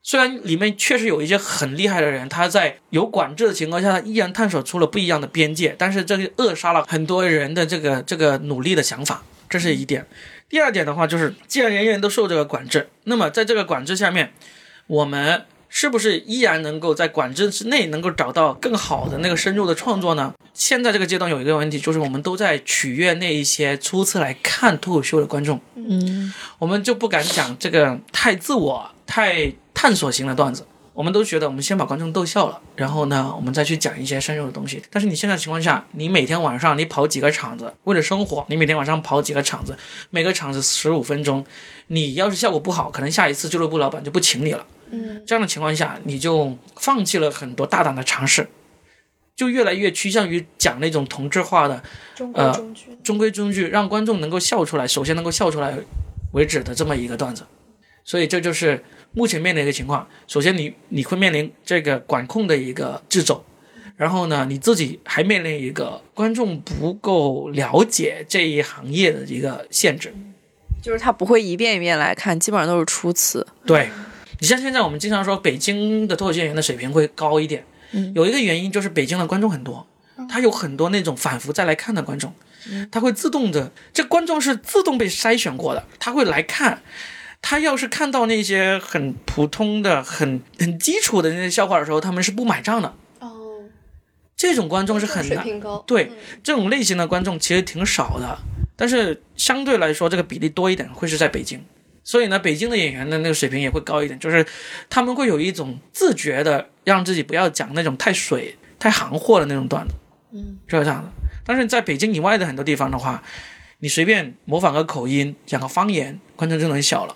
[0.06, 10.06] 虽然里面确实有一些很厉害的人，他在有管制的情况下，他依然探索出了不一样的边界，但是这个扼杀了很多人的这个这个努力的想法，这是一点。
[10.50, 14.34] 第二点的话，就是既然人人都受这个管制，那么在这个管制下面，
[14.88, 20.34] 我们是不是依然能够在管制之内能够找到更好的那个深入的创作呢？
[20.54, 30.66] 现在这个阶段有一个问题，就是我们都在取悦那一些初次来看脱口秀的观众，嗯我们就不敢讲这个太自我、太探索型的段子。
[30.94, 34.80] 我们都觉得我们先把观众逗笑了，然后呢，我们再去讲一些深入的东西。
[34.92, 39.76] 但是你现在情况下，你每天晚上你跑几个场子，为了生活，你每天晚上跑几个场子，
[40.12, 41.44] 每个场子十五分钟，
[41.88, 44.68] 你要是效果不好，可能下一次俱乐部老板就不请你了。
[44.92, 48.48] 嗯这样的情况下，你就放弃了很多大胆的尝试，
[49.36, 51.82] 就越来越趋向于讲那种同质化的
[52.14, 53.00] 中规呃中矩。
[53.04, 55.76] 中规中矩，让观众能够笑出来，首先能够笑出来
[56.34, 57.48] 为止的这么一个段子。
[58.06, 60.08] 所以这就是目前面临的一个情况。
[60.28, 63.43] 首先你，你会面临这个管控的一个掣肘，
[63.95, 70.13] 然后呢，你自己还面临一个观众不够了解这一行业的一个限制。
[70.82, 73.47] 就是他不会一遍一遍来看，基本上都是初次。
[73.65, 73.89] 对，
[74.39, 79.88] 你像现在我们经常说北京的脱口秀演员的水平会高一点，嗯有一个原因就是北京的观众很多，
[80.28, 82.34] 他有很多那种反复再来看的观众，
[82.91, 86.82] 他会自动的，这观众是自动被筛选过的，他会来看。
[87.46, 92.96] 他要是看到那些很普通的、很很基础的那些笑话的时候，他们是不买账的。
[93.20, 93.66] 哦，
[94.38, 95.84] 这种观众是很水难，平高。
[95.86, 98.40] 对嗯这种类型的观众其实挺少的，
[98.78, 101.62] 但是相对来说，这个比例多一点会是在北京。
[102.06, 104.46] 所以呢，北京的演员的那个水平也会高一点，就是
[104.90, 109.94] 他们会有一种自觉的让自己不要讲那种太水、太行货的那种段子，
[110.32, 111.10] 嗯，就是这样的。
[111.46, 113.22] 但是在北京以外的很多地方的话，
[113.80, 117.16] 你随便模仿个口音，讲个方言，观众就能笑了。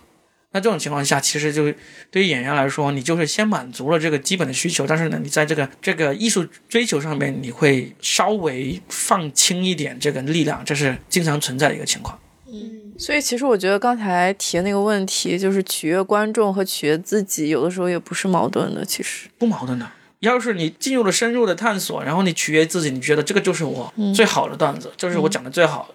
[0.58, 1.72] 那这种情况下，其实就
[2.10, 12.18] 对于演员来说，你就是先满足了这个基本的需求，但是呢，你在这个这个艺术追求上面，你会稍微放轻一点这个力量，这是经常存在的一个情况。
[12.52, 18.84] 嗯所以其实我觉得刚才提的那个问题，就是取悦观众和取悦自己，有的时候也不是矛盾的。
[18.84, 19.88] 其实，不矛盾的。
[20.22, 25.94] 要是你进入了深入的探索，然后你取悦自己，你觉得这个就是我最好的段子，就是我讲的最好、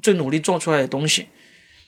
[0.00, 1.26] 最努力做出来的东西，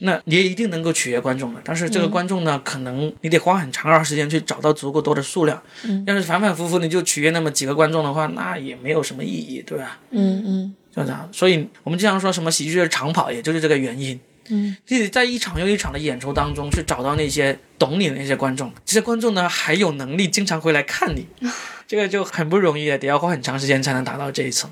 [0.05, 1.61] 那你也一定能够取悦观众的。
[1.65, 5.63] 但是这个观众呢，可能你得花很长一段时间去找到足够多的数量。
[5.85, 10.01] 嗯要是反反复复你就取悦那么几个观众的话，那也没有什么意义，对吧？
[10.11, 11.29] 嗯嗯就这样。
[11.33, 14.19] 所以我们经常说什么喜剧是长跑，也就是这个原因。
[14.49, 21.25] 嗯，自己在一场又一场的演出当中去找到那些懂你的那些观众，这些观众呢还有能力经常会来看你，
[21.87, 24.69] 这个就很不容易的，得要花很长时间才能达到这一层。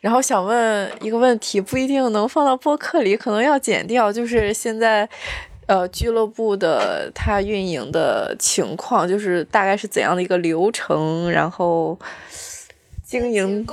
[0.00, 4.12] 然后想问一个问题，不一定能放到播客里，可能要剪掉。
[4.12, 5.08] 就是现在，
[5.66, 11.98] 呃俱乐部的它运营的情况，就是大概是怎样的一个流程，然后
[13.04, 13.66] 经营？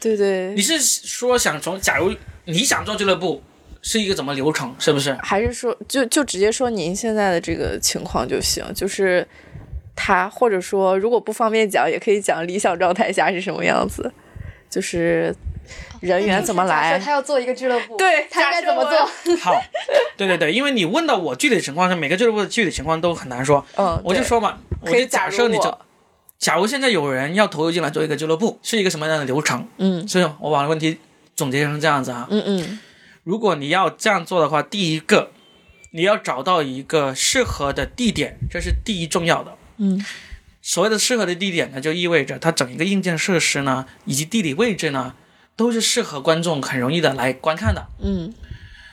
[0.00, 3.42] 对对你，是说想从，假如你想做俱乐部，
[3.80, 5.12] 是一个怎么流程，是不是？
[5.22, 9.26] 还是说就就直接说您现在的这个情况就行，就是
[9.94, 14.12] 他或者说如果不方便讲，也可以讲理想状态下是什么样子，
[14.68, 15.34] 就是
[16.00, 19.36] 人员怎么来，他要做一个俱乐部，对他应该怎么做？
[19.36, 19.62] 好，
[20.16, 23.64] 对对对，因为你问到我具体情况下，每个俱乐部的具体情况都很难说。
[23.76, 25.78] 嗯，我就说嘛，我可以就假设你假如这，
[26.38, 29.68] 假如现在有人要投入进来做一个俱乐部，是一个什么样的流程？
[29.76, 30.98] 嗯所以我把问题
[31.36, 32.26] 总结成这样子啊。
[32.30, 32.78] 嗯嗯
[33.24, 35.30] 如果你要这样做的话，第一个，
[35.90, 39.54] 你要找到一个适合的地点，这是第一重要的。
[39.76, 40.02] 嗯
[40.62, 45.14] 所谓的适合的地点呢，就意味着它整一个硬件设施呢，以及地理位置呢，
[45.60, 47.86] 都是适合观众很容易的来观看的。
[48.02, 48.32] 嗯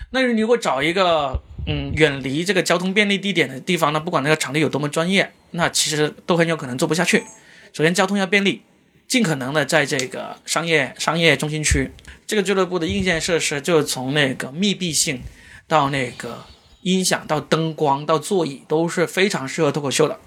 [0.09, 7.23] 那你如果找一个嗯远离这个交通便利地点的地方呢，不管那个场地有多么专业，那其实都很有可能做不下去。
[7.71, 8.63] 首先交通要便利，
[9.07, 11.89] 尽可能的在这个商业商业中心区，
[12.25, 15.21] 这个俱乐部的硬件设施就从那个密闭性
[15.69, 16.43] 到那个
[16.81, 20.19] 音响到灯光到座椅都是非常适合脱口秀的。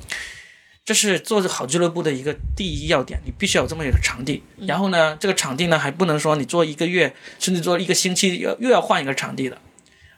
[0.91, 4.43] 这是做好俱乐部的一个第一要点，你必须要有这么一个场地。
[4.59, 9.57] 然后呢，这个场地呢还不能说你做一个月，甚至做一个星期又又要换一个场地的，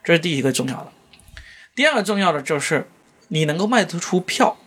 [0.03, 0.91] 这是第一个重要的。
[1.75, 2.87] 第二个重要的就是
[3.27, 4.57] 你能够卖得出票，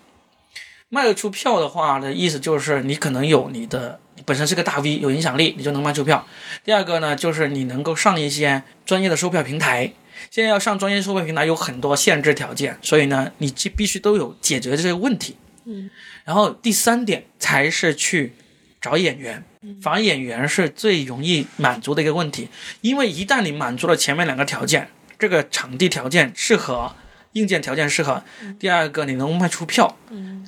[0.88, 6.24] 卖得出票的话的意思就是你可能有你的你本身是个大 V，有影响力，你就能卖出票。
[6.62, 9.92] 第二个呢，就是你能够上一些专业的售票平台。
[10.30, 15.36] 现在要上专业售票平台有很多限制条件，所以呢，你这必须都有解决这些问题。
[15.66, 15.90] 嗯，
[16.24, 18.32] 然后第三点才是去
[18.80, 19.44] 找演员，
[19.82, 22.48] 反而演员是最容易满足的一个问题，
[22.80, 26.94] 因为一旦你满足了前面两个条件，这个场地条件适合，
[27.32, 28.22] 硬件条件适合，
[28.58, 29.96] 第二个你能卖出票，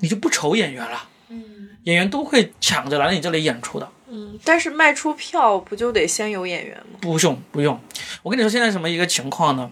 [0.00, 1.08] 你就不愁演员了。
[1.30, 1.44] 嗯
[1.84, 3.90] 演员都会抢着来你这里演出的。
[4.08, 6.98] 嗯，但是卖出票不就得先有演员吗？
[7.00, 7.80] 不用不用，
[8.22, 9.70] 我跟你说现在什么一个情况呢？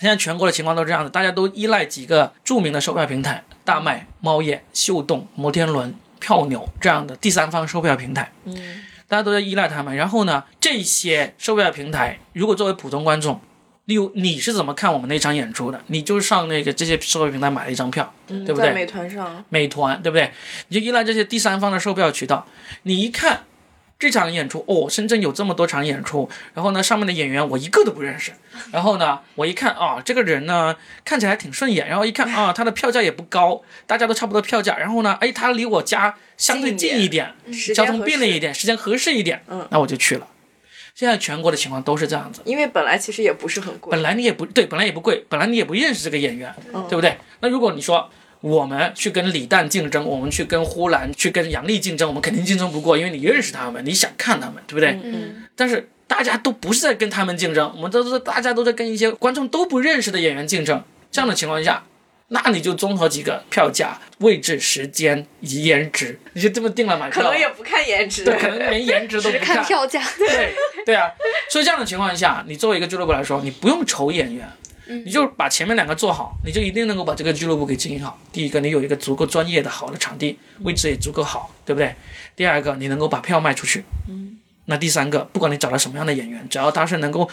[0.00, 9.94] 现在全国的情况都这样的，大家都依赖几个著名的售票平台，大麦、猫眼、秀动、摩天轮、票牛这样的第三方售票平台，嗯大家都在依赖他们。
[9.96, 13.40] 然后呢，这些售票平台如果作为普通观众，
[13.86, 15.80] 例如你是怎么看我们那场演出的？
[15.88, 20.30] 你就上那个这些售票平台买了一张票，嗯，对不对在美团上，美团，对不对？
[20.68, 22.46] 你就依赖这些第三方的售票渠道，
[22.84, 23.40] 你一看
[24.00, 28.32] 这场演出，哦，深圳有这么多场演出，然后呢，上面的演员我一个都不认识，
[28.72, 40.26] 然后呢，我一看啊，这个人呢看起来挺顺眼，然后一看啊，他的票价也不高，大家都差不多票价，然后呢，哎，他离我家相对近一点，时交通便利一点，时间合适一点，嗯那我就去了。
[40.94, 42.42] 现在全国的情况都是这样子。
[42.44, 44.02] 因为本来其实也不是很贵本。
[44.02, 46.52] 来你也不对，本来也不贵，本来你也不认识这个演员，
[46.88, 47.16] 对不对？
[47.40, 54.98] 那如果你说我们去跟李诞竞争，我们去跟呼兰、去跟杨笠竞争，我们肯定竞争不过，因为你认识他们，你想看他们，对不对？
[55.02, 60.82] 嗯但是大家都不是在跟他们竞争，我们都是大家都在跟一些观众都不认识的演员竞争。
[61.10, 61.84] 这样的情况下，
[62.28, 67.22] 那你就综合几个票价、位置、时间以及颜值，你就这么定了买票。
[67.22, 70.02] 可能也不看颜值，对，可能连颜值都只不看票价。
[70.16, 70.54] 对
[70.86, 71.10] 对啊，
[71.50, 74.48] 所以这样的情况下，你作为一个俱乐部来说，你不用愁演员，
[75.04, 78.18] 你就把前面两个做好，你就一定能够把这个俱乐部给经营好。
[78.32, 81.94] 第一个，你有一个足够专业的好的场地，位置也足够好，对不对？
[82.34, 83.84] 第二个，你能够把票卖出去。
[84.08, 84.38] 嗯。
[84.66, 87.28] 那第三个，不管你找到什么样的演员，只要他是能够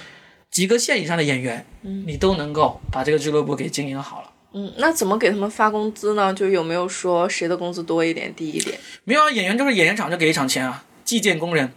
[0.50, 4.32] 及格线以上的演员，嗯你都能够把这个俱乐部给经营好了。
[4.54, 6.34] 嗯，那怎么给他们发工资呢？
[6.34, 8.80] 就有没有说谁的工资多一点、低一点？
[9.04, 11.72] 没有啊，演员就是演员场就给一场钱啊，计件工人。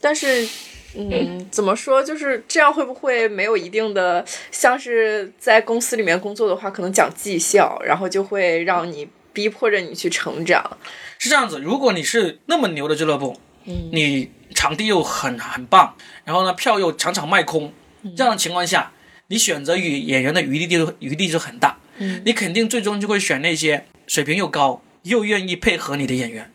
[0.00, 0.48] 但是，
[0.94, 2.02] 嗯，怎么说？
[2.02, 10.76] 就是这样会不会没有一定的，像是在公司里面工作的话，可能讲绩效，然后就会让你逼迫着你去成长。
[11.18, 17.72] 是这样子，如果你是那么牛的俱乐部，嗯你场地又很很棒，然后呢票又场场卖空，
[18.16, 18.92] 这样的情况下，
[19.28, 26.52] 你选择与演员的余地就余地就很大，嗯你肯定最终就会选那些水平又高又愿意配合你的演员，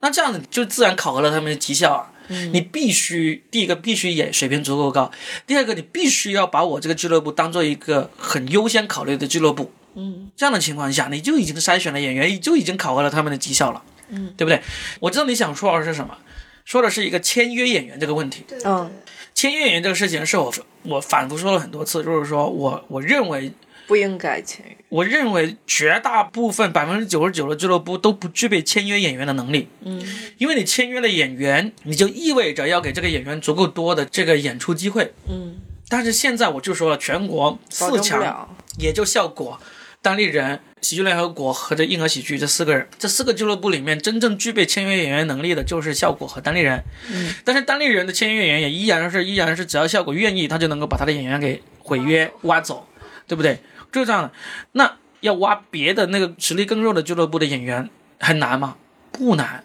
[0.00, 2.12] 那这样子就自然考核了他们的绩效啊。
[2.52, 5.10] 你必须第一个必须演水平足够高，
[5.46, 9.72] 第二个你必须要把我这个俱乐部当做一个很优先考虑的俱乐部。
[9.94, 14.62] 嗯这样的情况下，你就已经筛选了演员，就已经考核了他们的绩效了，嗯，对不对？
[15.00, 16.16] 我知道你想说的是什么，
[16.64, 18.44] 说的是一个签约演员这个问题。
[18.64, 18.90] 嗯，
[19.34, 23.50] 签约演员这个事情是我我反复说了很多次，就是说我我认为
[23.88, 24.76] 不应该签约。
[24.90, 30.00] 我认为绝大部分百分之九十九的俱乐部都不具备签约演员的能力，嗯
[30.38, 35.12] 因为你签约了演员，你就意味着要给这个演员足够多的这个演出机会。
[35.28, 35.56] 嗯，
[35.88, 38.48] 但是现在我就说了，全国四强。
[38.78, 39.60] 也就效果、
[40.00, 46.84] 单立人、喜剧联合国和这硬核喜剧这四个人，这四个俱乐部里面真正具备签约演员能力的就是效果和单立人。
[47.10, 52.86] 嗯，但是单立人的签约演员也依然是依然是只要效果愿意，他就能够把他的演员给毁约挖走，
[53.26, 53.58] 对不对？
[53.92, 54.32] 就这样的。
[54.72, 58.76] 那要挖别的那个实力更弱的俱乐部的演员很难吗？
[59.10, 59.64] 不难。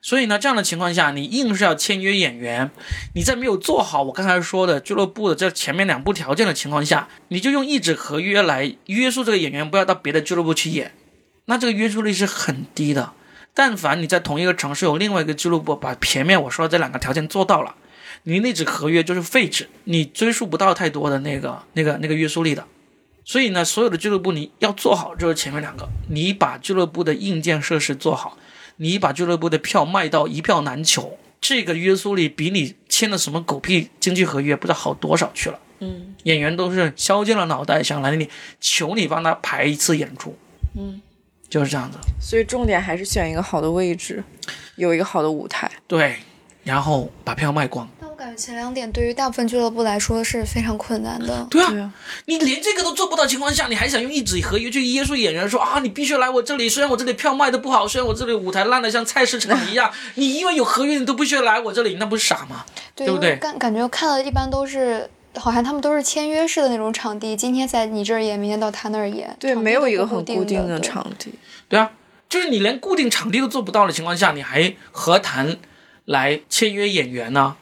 [0.00, 2.70] 所以呢，这样的情况下，你硬是要签约演员，
[3.16, 10.94] 你在没有做好我刚才说的俱乐部的这前面两步条件的情况下，你就用一纸合约来约束这个演员不要到别的俱乐部去演，
[11.46, 13.12] 那这个约束力是很低的。
[13.52, 17.74] 但凡你在同一个城市有另外一个俱乐部把前面我说的这两个条件做到了，
[18.22, 22.64] 你那纸合约就是废纸，你追溯不到太多的那个那个那个约束力的。
[23.28, 28.38] 所以呢，所有的俱乐部你要做好就是前面两个，你把俱乐部的硬件设施做好。
[28.76, 35.60] 你把俱乐部的票卖到一票难求，这个约束力比你签的什么狗屁经济合约不知道好多少去了。
[35.80, 40.34] 嗯，演员都是削尖了脑袋想来你求你帮他排一次演出。
[40.78, 41.02] 嗯，
[41.50, 41.98] 就是这样子。
[42.18, 44.24] 所以重点还是选一个好的位置，
[44.76, 45.70] 有一个好的舞台。
[45.86, 46.16] 对，
[46.64, 47.86] 然后把票卖光。
[48.38, 51.46] 前两点对于大部分俱乐部来说是非常困难的。
[51.50, 51.92] 对啊，对啊，
[52.26, 56.68] 你连这个都做不到情况下，你还想用一纸合约去约束演员说啊，你必须来我这里。
[56.68, 62.64] 虽然我这里票卖的不好，虽然我这里舞台烂的像菜市场一样， 你因为有合约，你都不需要来我这里，那不是傻吗？
[62.94, 69.36] 对对不对感感觉看了一般都是，好像他们都是签约式的那种场地，今天在你这儿演，明天到他那儿演。
[69.40, 71.32] 对，没有一个很固定的场地。
[71.68, 71.90] 对啊，
[72.28, 75.56] 就是你连固定场地都做不到的情况下，你还何谈
[76.04, 77.56] 来签约演员呢？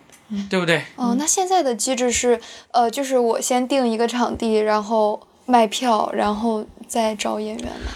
[0.50, 0.82] 对不对？
[0.96, 2.40] 哦，那现在的机制是，
[2.72, 7.92] 呃，就是我先定一个场地，然后卖票，然后再找演员嘛。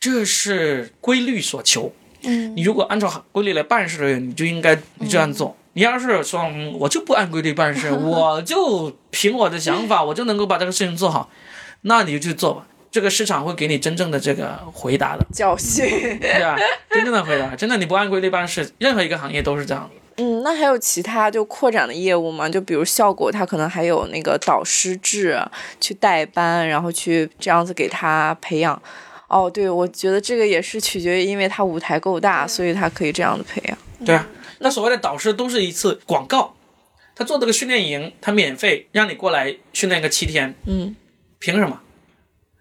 [0.00, 1.92] 这是规律所求。
[2.22, 5.56] 嗯你如果按照规律来办事，你就应该你这样做。
[5.74, 11.30] 你要是说嗯我就不按规律办事， 我就凭我的想法，我就能够把这个事情做好，
[11.82, 12.66] 那你就去做吧。
[12.90, 16.18] 这个市场会给你真正的这个回答的，教训。
[16.18, 16.56] 对吧？
[16.90, 20.00] 真正的回答，真的你不按规律办事，任何一个行业都是这样的。
[20.18, 22.48] 嗯，那还有其他就扩展的业务吗？
[22.48, 25.40] 就比如效果，它可能还有那个导师制，
[25.80, 28.80] 去带班，然后去这样子给他培养。
[29.28, 33.78] 哦，对，我觉得这个也是取决于，因为他舞台够大，所以他可以这样的培养。
[34.04, 34.26] 对啊，
[34.58, 36.54] 那所谓的导师都是一次广告，
[37.14, 40.96] 他做这个训练营，他免费让你过来训练个七天，嗯，
[41.38, 41.80] 凭什么？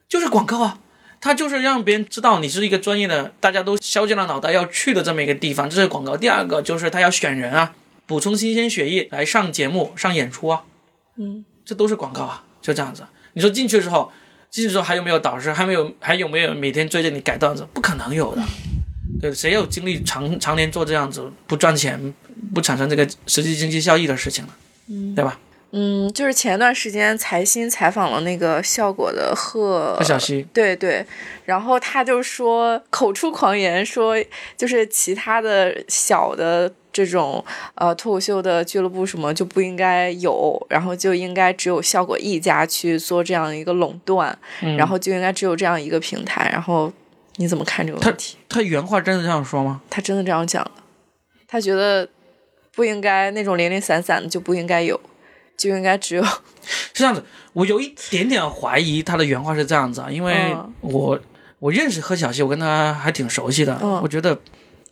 [0.07, 0.79] 就是广告啊，
[1.27, 6.15] 他就是让别人知道你是一个专业的，大家都削尖了脑袋要去的这么一个地方，这是广告。
[6.15, 7.75] 第二个就是他要选人啊，
[8.05, 10.63] 补充新鲜血液来上节目、上演出啊，
[11.17, 13.03] 嗯，这都是广告啊，就这样子。
[13.33, 14.09] 你说进去之后，
[14.49, 15.51] 进去之后还有没有导师？
[15.51, 15.91] 还没有？
[15.99, 17.67] 还有没有每天追着你改段子？
[17.73, 18.41] 不可能有的。
[19.19, 22.13] 对，谁有精力长常年做这样子不赚钱、
[22.53, 24.53] 不产生这个实际经济效益的事情呢？
[24.87, 25.37] 嗯，对吧？
[25.71, 31.05] 嗯，就是前段时间财新采访了那个效果的贺贺小西，对对，
[31.45, 34.15] 然后他就说口出狂言，说
[34.55, 37.43] 就是其他的小的这种
[37.75, 46.49] 呃脱口秀的俱乐部什么就不应该有，然后就应该只有效果一家去做这样一个垄断，嗯然后就应该只有这样一个平台。
[46.51, 46.91] 然后
[47.35, 48.37] 你怎么看这个问题？
[48.47, 49.81] 他原话真的这样说吗？
[49.89, 50.71] 他真的这样讲的，
[51.45, 52.07] 他觉得
[52.73, 54.99] 不应该那种零零散散的就不应该有，
[55.57, 56.23] 就应该只有
[56.63, 61.19] 是这样子，我有一点点怀疑他的原话是这样子啊，因为嗯我、
[61.59, 64.39] 我认识何小西，我跟他还挺熟悉的，嗯我觉得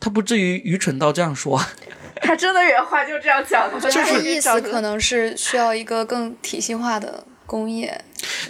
[0.00, 1.58] 他不至于愚蠢到这样说。
[2.22, 8.02] 他真的原话就这样讲的，我觉得他就是的意思可能是需要一个更体系化的工业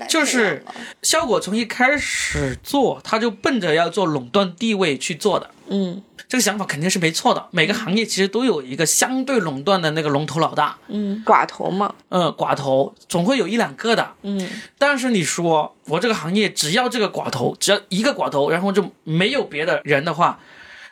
[0.09, 0.65] 就是
[1.03, 7.49] 效果从一开始做，他就奔着要做垄断地位去做的，嗯这个想法肯定是没错的。
[7.51, 14.15] 每个行业其实都有一个相对垄断的那个龙头老大，嗯，寡头嘛，嗯，寡头总会有一两个的。
[14.23, 14.49] 嗯
[14.79, 20.41] 但是你说我这个行业只要这个寡头，只要一个寡头，然后就没有别的人的话，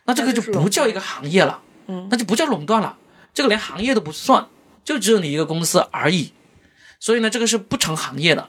[0.05, 2.97] 那这个就不叫一个行业了，嗯那就不叫垄断了，
[3.32, 4.47] 这个连行业都不算，
[4.85, 6.32] 就只有你一个公司而已。
[7.01, 8.49] 所以呢，这个是不成行业的。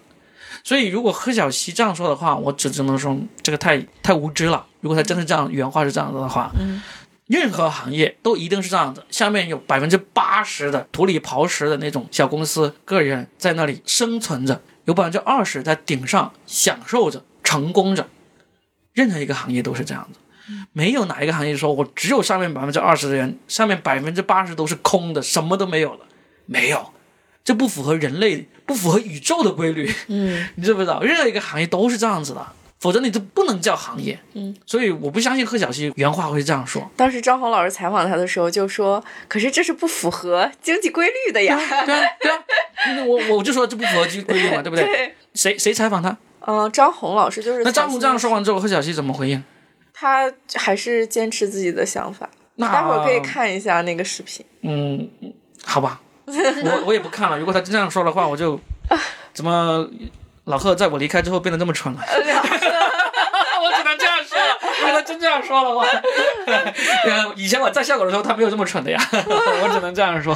[0.66, 4.66] 所以如果贺小西这样说的话，我只只能说这个太太无知了。
[4.82, 6.82] 如果他真的这样，原话是这样子的话，嗯
[7.28, 18.07] 任何行业都一定是这样子，下面有百分之八十的土里刨食的那种小公司个人在那里生存着，有百分之二十在顶上享受着、成功着。
[18.93, 20.20] 任何一个行业都是这样子，
[20.72, 25.99] 没有哪一个行业说我只有上面百分之二十的人，上面百分之八十都是空的，什么都没有了，
[26.45, 26.91] 没有，
[27.45, 29.89] 这不符合人类、不符合宇宙的规律。
[30.07, 30.99] 嗯 你知不知道？
[31.01, 32.45] 任何一个行业都是这样子的，
[32.79, 34.19] 否则你就不能叫行业。
[34.33, 36.89] 嗯，所以我不相信贺小西原话会这样说。
[36.97, 41.55] 当时张红老师采访他的时候就说：“可是这是不符合经济规律的呀。
[41.85, 42.43] 对啊，对啊，
[42.97, 44.83] 那我我就说这不符合经济规律嘛，对不对？
[44.83, 46.17] 对，谁谁采访他？
[46.47, 49.43] 嗯，张红老师就是那张红这样说完，完之后，贺小西怎么回应？
[49.93, 52.29] 他还是坚持自己的想法。
[52.57, 54.45] 那待会儿可以看一下那个视频。
[54.61, 55.33] 嗯，嗯
[55.63, 57.38] 好吧，我我也不看了。
[57.38, 58.59] 如果他这样说的话， 我就
[59.34, 59.88] 怎么
[60.45, 61.99] 老贺在我离开之后变得这么蠢了？
[62.05, 64.57] 我只能这样说了。
[64.82, 65.86] 如果他真这样说的话，
[66.45, 68.99] 呃 以前我在效果的时候，他没有这么蠢的呀。
[69.11, 70.36] 我只能这样说。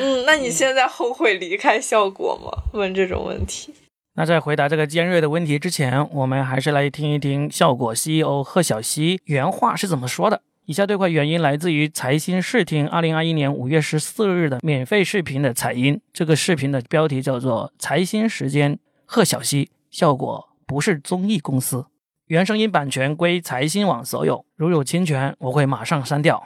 [0.00, 2.50] 嗯，那你现在后悔离开效果吗？
[2.72, 3.74] 问这种问题。
[4.16, 10.40] 那在回答这个尖锐的问题之前，我们还是来听一听效果 CEO 贺小西原话是怎么说的。
[10.66, 16.00] 以下对话原因来自于财新视听二零二一年五月十四日的免费视频的采音。
[16.10, 21.84] 这个视频的标题叫做《财新时间》，贺小西，效果不是综艺公司。
[22.28, 26.42] 原声音版权归财新网所有，如有侵权，我会马上删掉。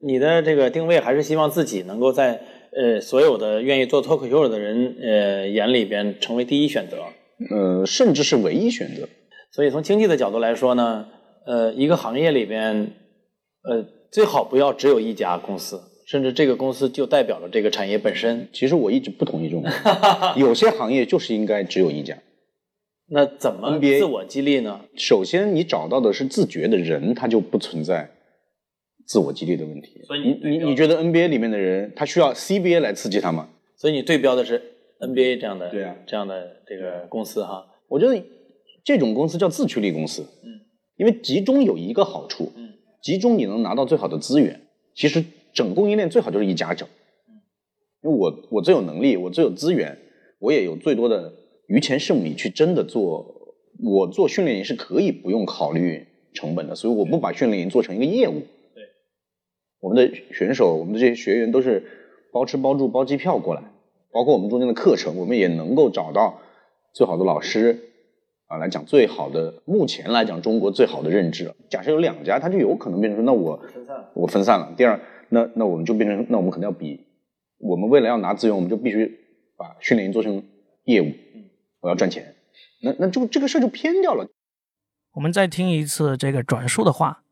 [0.00, 2.40] 你的这个定位还是希望自己能够在
[2.72, 7.04] 呃所有的愿意做脱口秀的人呃眼里边成为第一选择。
[7.56, 9.08] 呃，甚至是唯一选择。
[9.52, 11.06] 所以从经济的角度来说呢，
[11.46, 12.90] 呃，一个行业里边，
[13.68, 18.48] 呃，最好不要只有一家公司，甚至这个公司就代表了这个产业本身。
[18.52, 19.64] 其实我一直不同意这种，
[20.36, 22.16] 有些行业就是应该只有一家。
[23.10, 24.80] 那怎么 NBA 自我激励呢？
[24.96, 28.10] 首先，你找到的是自觉的人，他就不存在
[29.06, 30.02] 自我激励的问题。
[30.06, 33.48] 所以你你你你觉得 NBA 里面的人，他需要 CBA 来刺激他吗？
[33.76, 34.62] 所以你对标的是
[35.00, 37.66] NBA 这样的对啊这样的这个公司哈。
[37.88, 38.22] 我觉得
[38.84, 40.60] 这种公司叫自驱力公司，嗯，
[40.96, 42.67] 因为集中有一个好处，嗯，
[43.02, 44.62] 集中你能拿到最好的资源。
[44.94, 46.88] 其实整供应链最好就是一家整，
[48.02, 49.98] 因为我我最有能力，我最有资源，
[50.38, 51.32] 我也有最多的
[51.68, 53.36] 余钱剩米去真的做。
[53.80, 58.42] 我做训练营是可以不用考虑成本的，所以我不把训练营做成一个业务。
[58.74, 58.82] 对，
[59.78, 61.84] 我们的选手，我们的这些学员都是
[62.32, 63.62] 包吃包住包机票过来，
[64.10, 66.40] 包括我们中间的课程，我们也能够找到
[66.92, 67.78] 最好的老师
[68.48, 71.54] 啊来讲最好的，目前来讲中国最好的认知。
[71.68, 74.72] 假设有两家，它就有可能变成说，那我分散了我分散了。
[74.76, 77.06] 第二，那那我们就变成，那我们可能要比，
[77.58, 79.20] 我们为了要拿资源，我们就必须
[79.56, 80.42] 把训练营做成
[80.84, 81.12] 业务，
[81.80, 82.34] 我要赚钱。
[82.82, 84.26] 那那就这个事儿就偏掉了。
[85.12, 87.22] 我们再听一次这个转述的话。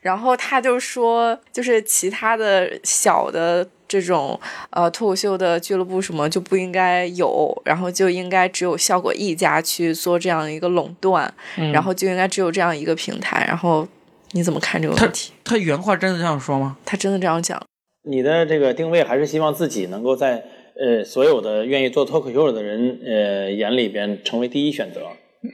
[0.00, 4.38] 然后他就说，就是其他的小的这种
[4.70, 13.44] 呃脱口秀的俱乐部什么就不应该有，然后就应该只有效果一家去做这样一个垄断，嗯然后就应该只有这样一个平台。
[13.46, 13.86] 然后
[14.32, 15.32] 你怎么看这个问题？
[15.44, 16.76] 他原话真的这样说吗？
[16.84, 17.60] 他真的这样讲？
[18.08, 20.44] 你的这个定位还是希望自己能够在
[20.76, 25.02] 呃所有的愿意做脱口秀的人呃眼里边成为第一选择。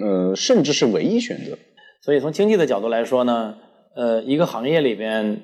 [0.00, 1.58] 呃，甚至是唯一选择。
[2.02, 3.56] 所以从经济的角度来说呢，
[3.96, 5.42] 呃，一个行业里边，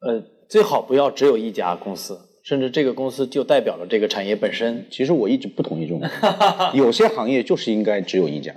[0.00, 4.86] 呃，最好不要只有一家公司，甚至这个公司就代表了这个产业本身。
[4.90, 6.02] 其实我一直不同意这种，
[6.72, 8.54] 有些行业就是应该只有一家。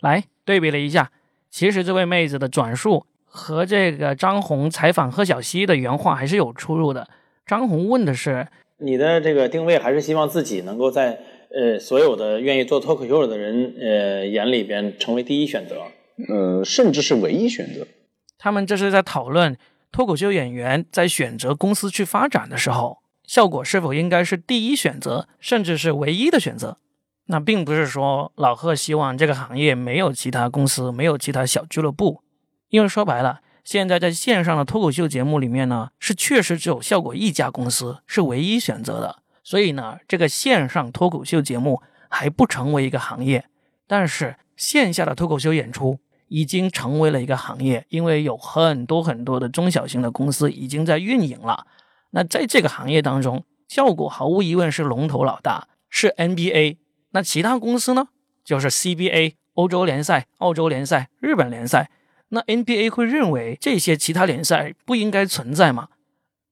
[0.00, 1.10] 来对比了一下，
[1.50, 7.08] 其实这位妹子的转述和这个张红采访贺小西的原话还是有出入的。
[7.44, 8.46] 张红问的是，
[8.78, 11.18] 你的这个定位还是希望自己能够在
[11.50, 15.82] 呃所有的愿意做脱口秀的人呃眼里边成为第一选择。
[16.28, 17.86] 呃，甚至是唯一选择。
[18.38, 19.56] 他们这是在讨论
[19.90, 26.78] 脱口秀演员在选择公司去发展的时候，效果是否应该是第一选择，甚至是唯一的选择。
[27.26, 32.22] 那并不是说老贺希望这个行业没有其他公司，没有其他小俱乐部，
[32.68, 39.18] 因为说白了，现在在线上的脱口秀节目里面呢，是确实只有效果一家公司是唯一选择的。
[39.44, 43.44] 所以呢，这个线上脱口秀节目还不成为一个行业，
[43.86, 45.98] 但是线下的脱口秀演出
[46.28, 51.66] 已经成为了一个行业，因为有很多很多的中小型的公司已经在运营了。
[52.10, 56.76] 那在这个行业当中，效果毫无疑问是龙头老大，是 NBA。
[57.10, 58.08] 那其他公司呢，
[58.44, 61.90] 就是 CBA、欧洲联赛、澳洲联赛、日本联赛。
[62.30, 65.88] 那 NBA 会认为这些其他联赛不应该存在吗？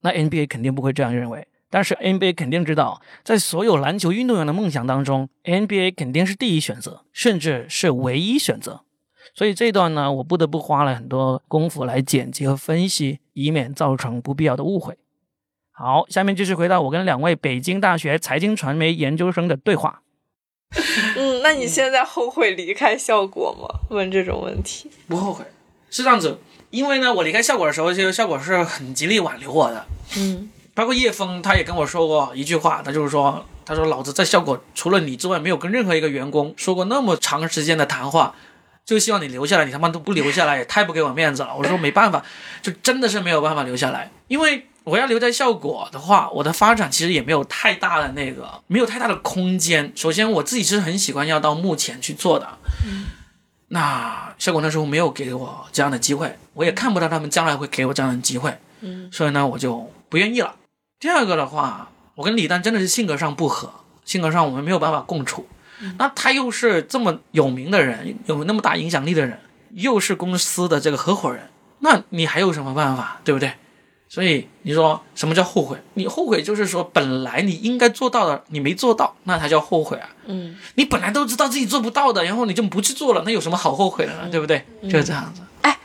[0.01, 1.47] 那 NBA 肯定不会这样认为。
[1.69, 8.86] 但是 NBA 肯定知道，在所有篮球运动员的梦想当中，NBA 肯定是第一选择，甚至是唯一选择。
[9.35, 14.97] 所以这段呢，我不得不花了很多功夫来剪辑和分析，以免造成不必要的误会。
[15.73, 20.01] 好，下面继续回到我跟两位北京大学财经传媒研究生的对话。
[21.17, 23.81] 嗯，那你现在后悔离开效果吗？
[23.91, 24.91] 问这种问题。
[25.07, 25.45] 不后悔，
[25.91, 26.39] 是这样子，
[26.71, 38.35] 因为呢，我离开效果的时候，其实效果是很极力挽留我的，嗯包括叶峰他也跟我说过一句话，他就是说，他说老子在效果除了你之外，没有跟任何一个员工说过那么长时间的谈话，
[38.87, 41.55] 就希望你留下来，你他妈都不留下来，也太不给我面子了。
[41.55, 42.25] 我说没办法，
[42.63, 49.93] 就真的是没有办法留下来，因为我要留在效果的话，我的发展其实也没有太大的那个，没有太大的空间。
[49.97, 52.47] 首先我自己是很喜欢要到目前去做的，
[53.69, 60.55] 那效果那时候没有给我这样的机会，我也看不到他们将来会给我这样的机会，嗯所以呢，我就不愿意了。
[61.01, 63.73] 第二个的话，我跟李诞真的是性格上不合，
[64.05, 65.49] 性格上我们没有办法共处。
[65.99, 69.39] 那他又是这么有名的人，有那么大影响力的人，
[69.75, 71.51] 又是公司的这个合伙人，
[71.81, 73.53] 那你还有什么办法，对不对？
[74.09, 75.77] 所以你说什么叫后悔？
[75.95, 80.09] 你后悔就是说本来你应该做到的，你没做到，那才叫后悔啊。
[80.27, 84.29] 嗯，你本来都知道自己做不到的，然后你就不去做了，那有什么好后悔的呢？
[84.31, 84.65] 对不对？
[84.85, 85.43] 就是这样子。
[85.63, 85.77] 哎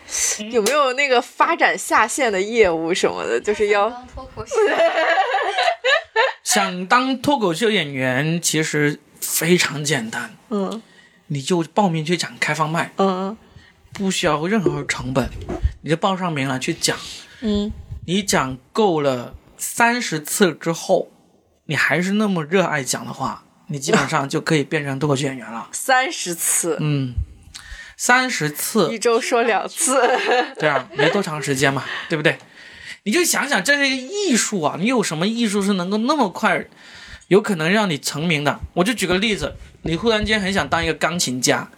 [0.52, 3.40] 有没有那个发展下线的业务什么的？
[3.40, 4.52] 就是要当脱口秀，
[6.44, 10.82] 想当脱口秀演员，其实非常简单，嗯
[11.28, 13.38] 你就报名去讲开放麦，嗯
[13.94, 15.30] 不需要任何成本，
[15.82, 16.98] 你就报上名来去讲。
[17.42, 17.72] 嗯
[18.06, 21.12] 你讲够了三十次之后，
[21.66, 25.70] 你还是那么热爱讲的话，你基本上就可以变成脱口秀演员了。
[25.72, 27.14] 三十次，嗯，
[27.96, 30.02] 三十次一，周说两次。
[30.60, 32.38] 对啊，没多长时间嘛，对不对？
[33.04, 34.76] 你就想想，这是一个艺术啊！
[34.80, 36.66] 你有什么艺术是能够那么快，
[37.32, 38.60] 有可能让你成名的？
[38.74, 41.70] 我就举个例子，你忽然间很想当一个钢琴家，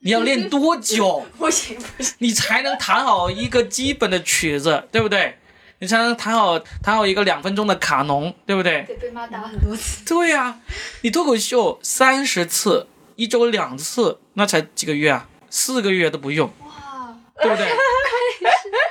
[0.00, 1.24] 你要练多久？
[1.38, 5.38] 不行不行，你才能弹好一个基本的曲子，对不对？
[5.78, 8.82] 你才能弹好弹好一个两分钟的卡农，对不对？
[8.82, 10.04] 得被骂打很多次。
[10.04, 10.58] 对呀、
[11.02, 15.28] 你脱口秀三十次，一周两次，那才几个月啊？
[15.50, 17.68] 四个月都不用，哇，对不对？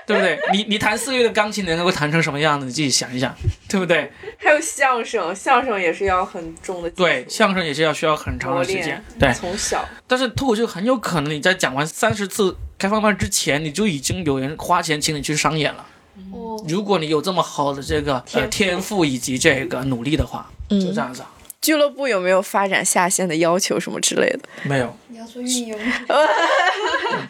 [0.07, 0.39] 对不对？
[0.51, 2.65] 你你弹四个月的钢琴，能够弹成什么样子？
[2.65, 3.33] 你自己想一想，
[3.69, 4.11] 对不对？
[4.37, 9.33] 还有相声，相声也是要很重的对，相声也是要需要很长的时间，，对。
[9.33, 9.87] 从小。
[10.07, 15.85] 但是脱口秀很有可能你在讲完三十次开放麦之前，你就已经有人花钱请你去商演了。
[16.31, 21.29] 哦，如果你有这么好的这个呃天赋以及这个努力的话，就这样子啊。
[21.61, 24.39] 俱乐部有没有发展下线的要求什么之类的？
[24.63, 25.93] 没有，你要做运营吗？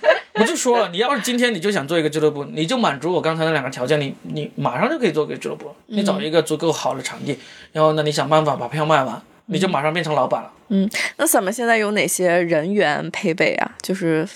[0.35, 5.73] 我就说了，你要是今天你就想做一个俱乐部，你就满足我刚才那两个条件，你你马上就可以做个俱乐部。
[5.87, 7.37] 你找一个足够好的场地，
[7.71, 10.51] 然后呢，你想办法把票卖完，你就马上变成老板了。
[10.69, 13.71] 嗯那咱们现在有哪些人员配备啊？
[13.81, 14.27] 就是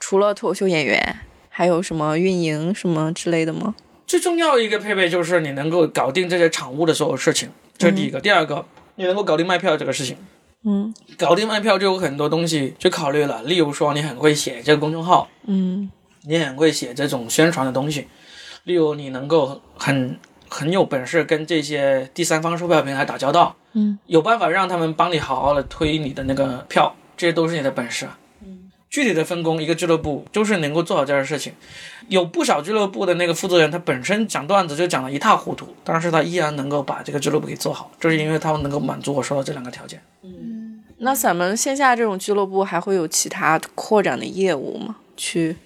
[0.00, 1.18] 除了脱口秀演员，
[1.50, 3.74] 还有什么运营什么之类的吗？
[4.06, 8.18] 最重要的一个配备就是你能够搞定这些场务的所有事情，这是第一个。
[8.20, 10.16] 第二个，你能够搞定卖票这个事情。
[10.64, 10.94] 嗯。
[11.18, 15.90] 搞定卖票就有很多东西去考虑了，例如说你很会写这个公众号，嗯。
[16.24, 18.06] 你很会写这种宣传的东西，
[18.62, 20.16] 例如你能够很
[20.48, 28.08] 很有本事跟这些第三方售票平台打交道，嗯，有办法让他们帮你好好的推你的那个票，这些都是你的本事。
[28.40, 31.52] 嗯，具体的分工，一个俱乐部就是能够做好这件事情。
[32.06, 40.00] 有不少俱乐部的那个负责人，他本身讲段子就讲得一塌糊涂，但是他依然能够把这个俱乐部给做好，就是因为他们能够满足我说的这两个条件。
[41.04, 44.96] 那咱们线下这种俱乐部还会有其他扩展的业务吗？
[45.16, 45.56] 去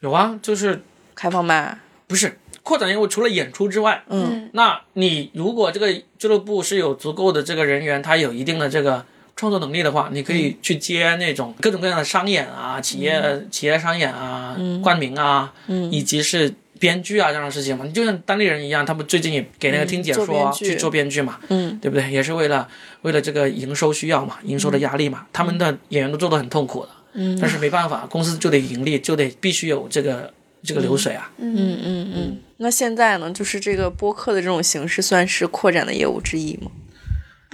[0.00, 0.82] 有啊，就是
[1.14, 1.78] 开放麦？
[2.06, 4.50] 不是扩展业务，除了演出之外，嗯。
[4.52, 15.90] 那你如果这个俱乐部是有足够的这个人员，他有一定的这个创作能力的话，你可以去接那种各种各样的商演啊、企业、企业商演啊、冠名啊，嗯。
[15.90, 17.84] 以及是编剧啊这样的事情嘛。
[17.84, 22.10] 你就像当地人一样，他们最近也给那个听解说、去做编剧嘛，嗯对不对？
[22.10, 22.68] 也是为了
[23.02, 31.30] 为了这个营收需要嘛，营收的压力嘛，他们的演员都做得很痛苦的，嗯但是没办法，公司就得盈利，就得必须有这个这个流水啊。
[31.38, 32.36] 嗯嗯嗯。
[32.58, 33.30] 那现在呢？
[33.30, 36.70] 就是这个播客的这种形式算是扩展的业务之一吗？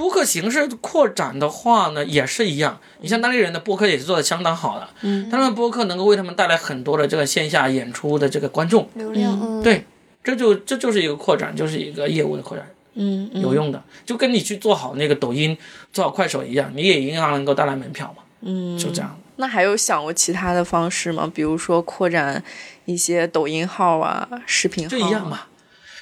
[0.03, 2.81] 播客形式扩展的话呢，也是一样。
[2.99, 9.85] 你像当地人的播客也是做的相当好的，嗯他们播客能够为他们带来很多的这个线下演出的这个观众，流量，嗯，对，
[10.25, 15.57] 这就这就是一个扩展，就是一个业务的扩展，嗯嗯有用的，就跟你去做好那个抖音、
[15.93, 18.77] 做好快手一样，你也一样能够带来门票嘛，嗯。
[18.77, 19.17] 就这样。
[19.37, 21.31] 那还有想过其他的方式吗？
[21.33, 22.43] 比如说扩展
[22.87, 25.29] 一些抖音号啊、视频号、就一样。
[25.29, 25.43] 嘛。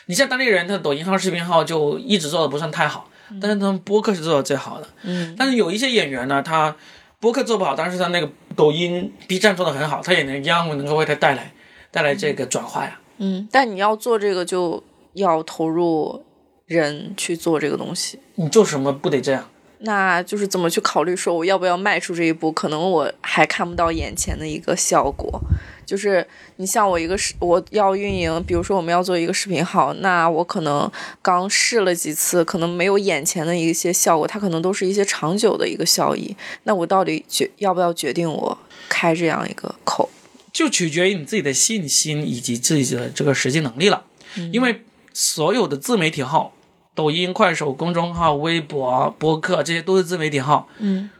[0.06, 3.08] 你像当地人，他的抖音号、视频号就一直做的不算太好，
[3.40, 4.88] 但是他们播客是做的最好的。
[5.02, 6.74] 嗯但是有一些演员呢，他
[7.20, 11.52] 播客做不好，但是他那个抖音、B 站做的很好，他也能一样能够为他带来
[11.90, 12.98] 带来这个转化呀。
[13.18, 16.24] 嗯，但你要做这个，就要投入
[16.66, 18.18] 人去做这个东西。
[18.36, 19.48] 你做什么不得这样？
[19.82, 22.52] 那就是怎么去考虑说我要不要迈出这一步？
[22.52, 25.40] 可能我还看不到眼前的一个效果。
[25.86, 26.24] 就是
[26.56, 30.88] 你像我一个视，我要运营，比如说我们要做一个视频号，那我可能
[31.20, 36.36] 刚试了几次，可能没有眼前的一些效果，它可能都是一些长久的一个效益。
[36.62, 38.56] 那我到底决要不要决定我
[38.88, 40.08] 开这样一个口？
[40.52, 44.04] 就取决于你自己的信心以及自己的这个实际能力了。
[44.52, 46.52] 因为所有的自媒体号，
[46.94, 50.68] 抖音、快手、公众号、微博、博客，这些都是自媒体号。
[50.78, 51.10] 嗯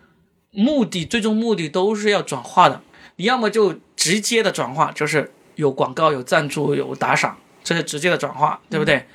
[0.52, 2.80] 目的最终目的都是要转化的。
[3.16, 9.06] 你要么就直接的转化，就是有广告、有赞助、有打赏，这是直接的转化，对不对？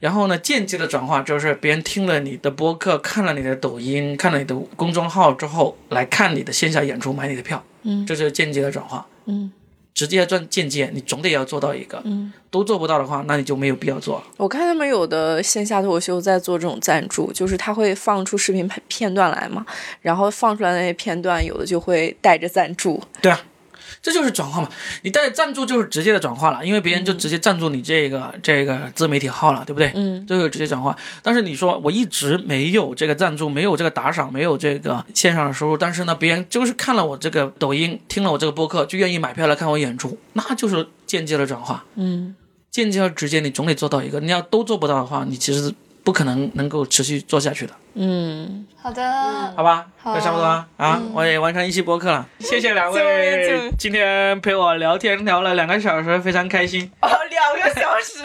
[0.00, 9.06] 然后呢，间接的转化就是别人听了你的播客，看了你的抖音，看了你的公众号之后，来看你的线下演出，买你的票，嗯这是间接的转化。
[9.26, 9.52] 嗯
[9.94, 12.32] 直接赚间接，你总得要做到一个，嗯。
[12.50, 14.22] 都做不到的话，那你就没有必要做。
[14.38, 19.66] 我看他们有的线下脱口秀在做这种赞助，就是他会放出视频片片段来嘛，
[20.00, 23.02] 然后放出来那些片段，有的就会带着赞助。
[23.20, 23.38] 对啊，
[24.00, 24.68] 这就是转化嘛。
[25.02, 29.92] 你带赞助就是直接的转化了，因为别人就直接赞助你这个、这个自媒体号了，对不对？
[29.94, 30.96] 嗯这个直接转化。
[31.22, 41.84] 但是你说我一直没有这个赞助，没有这个打赏，没有这个线上的收入，但是呢，别人就是看了我这个抖音，听了我这个播客，就愿意买票来看我演出，那就是间接的转化。
[41.96, 42.34] 嗯
[42.70, 44.20] 间接和直接，你总得做到一个。
[44.20, 45.72] 你要都做不到的话，你其实
[46.08, 47.74] 不可能能够持续做下去的。
[47.92, 56.90] 嗯，好的，好吧，好就差不多了啊，我也完成一期播客了，谢谢两位今天陪我聊天聊了两个小时，非常开心。
[57.02, 58.24] 哦，两个小时，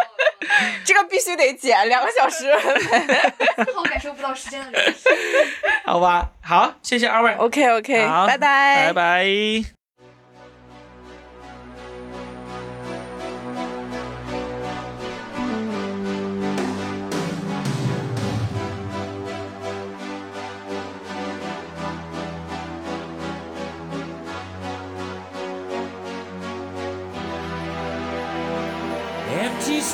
[0.84, 2.44] 这个必须得剪两个小时。
[3.64, 5.08] 丝毫感受不到时间的流逝。
[5.86, 9.77] 好吧，好，谢谢二位，OK OK，拜拜拜拜。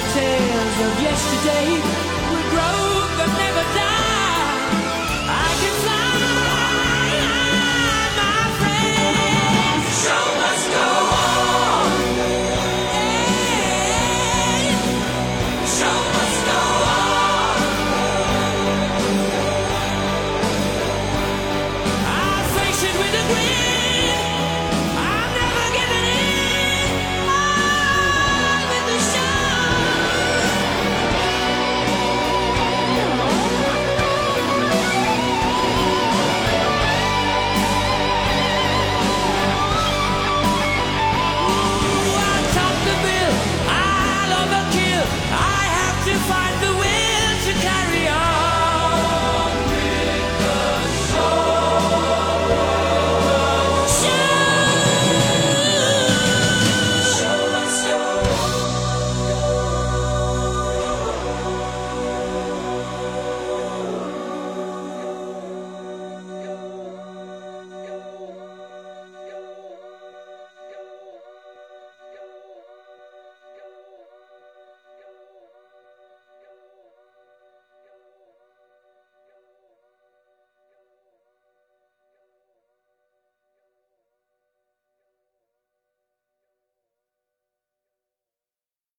[0.00, 1.66] Tales of yesterday
[2.30, 2.78] will grow
[3.16, 3.73] but never.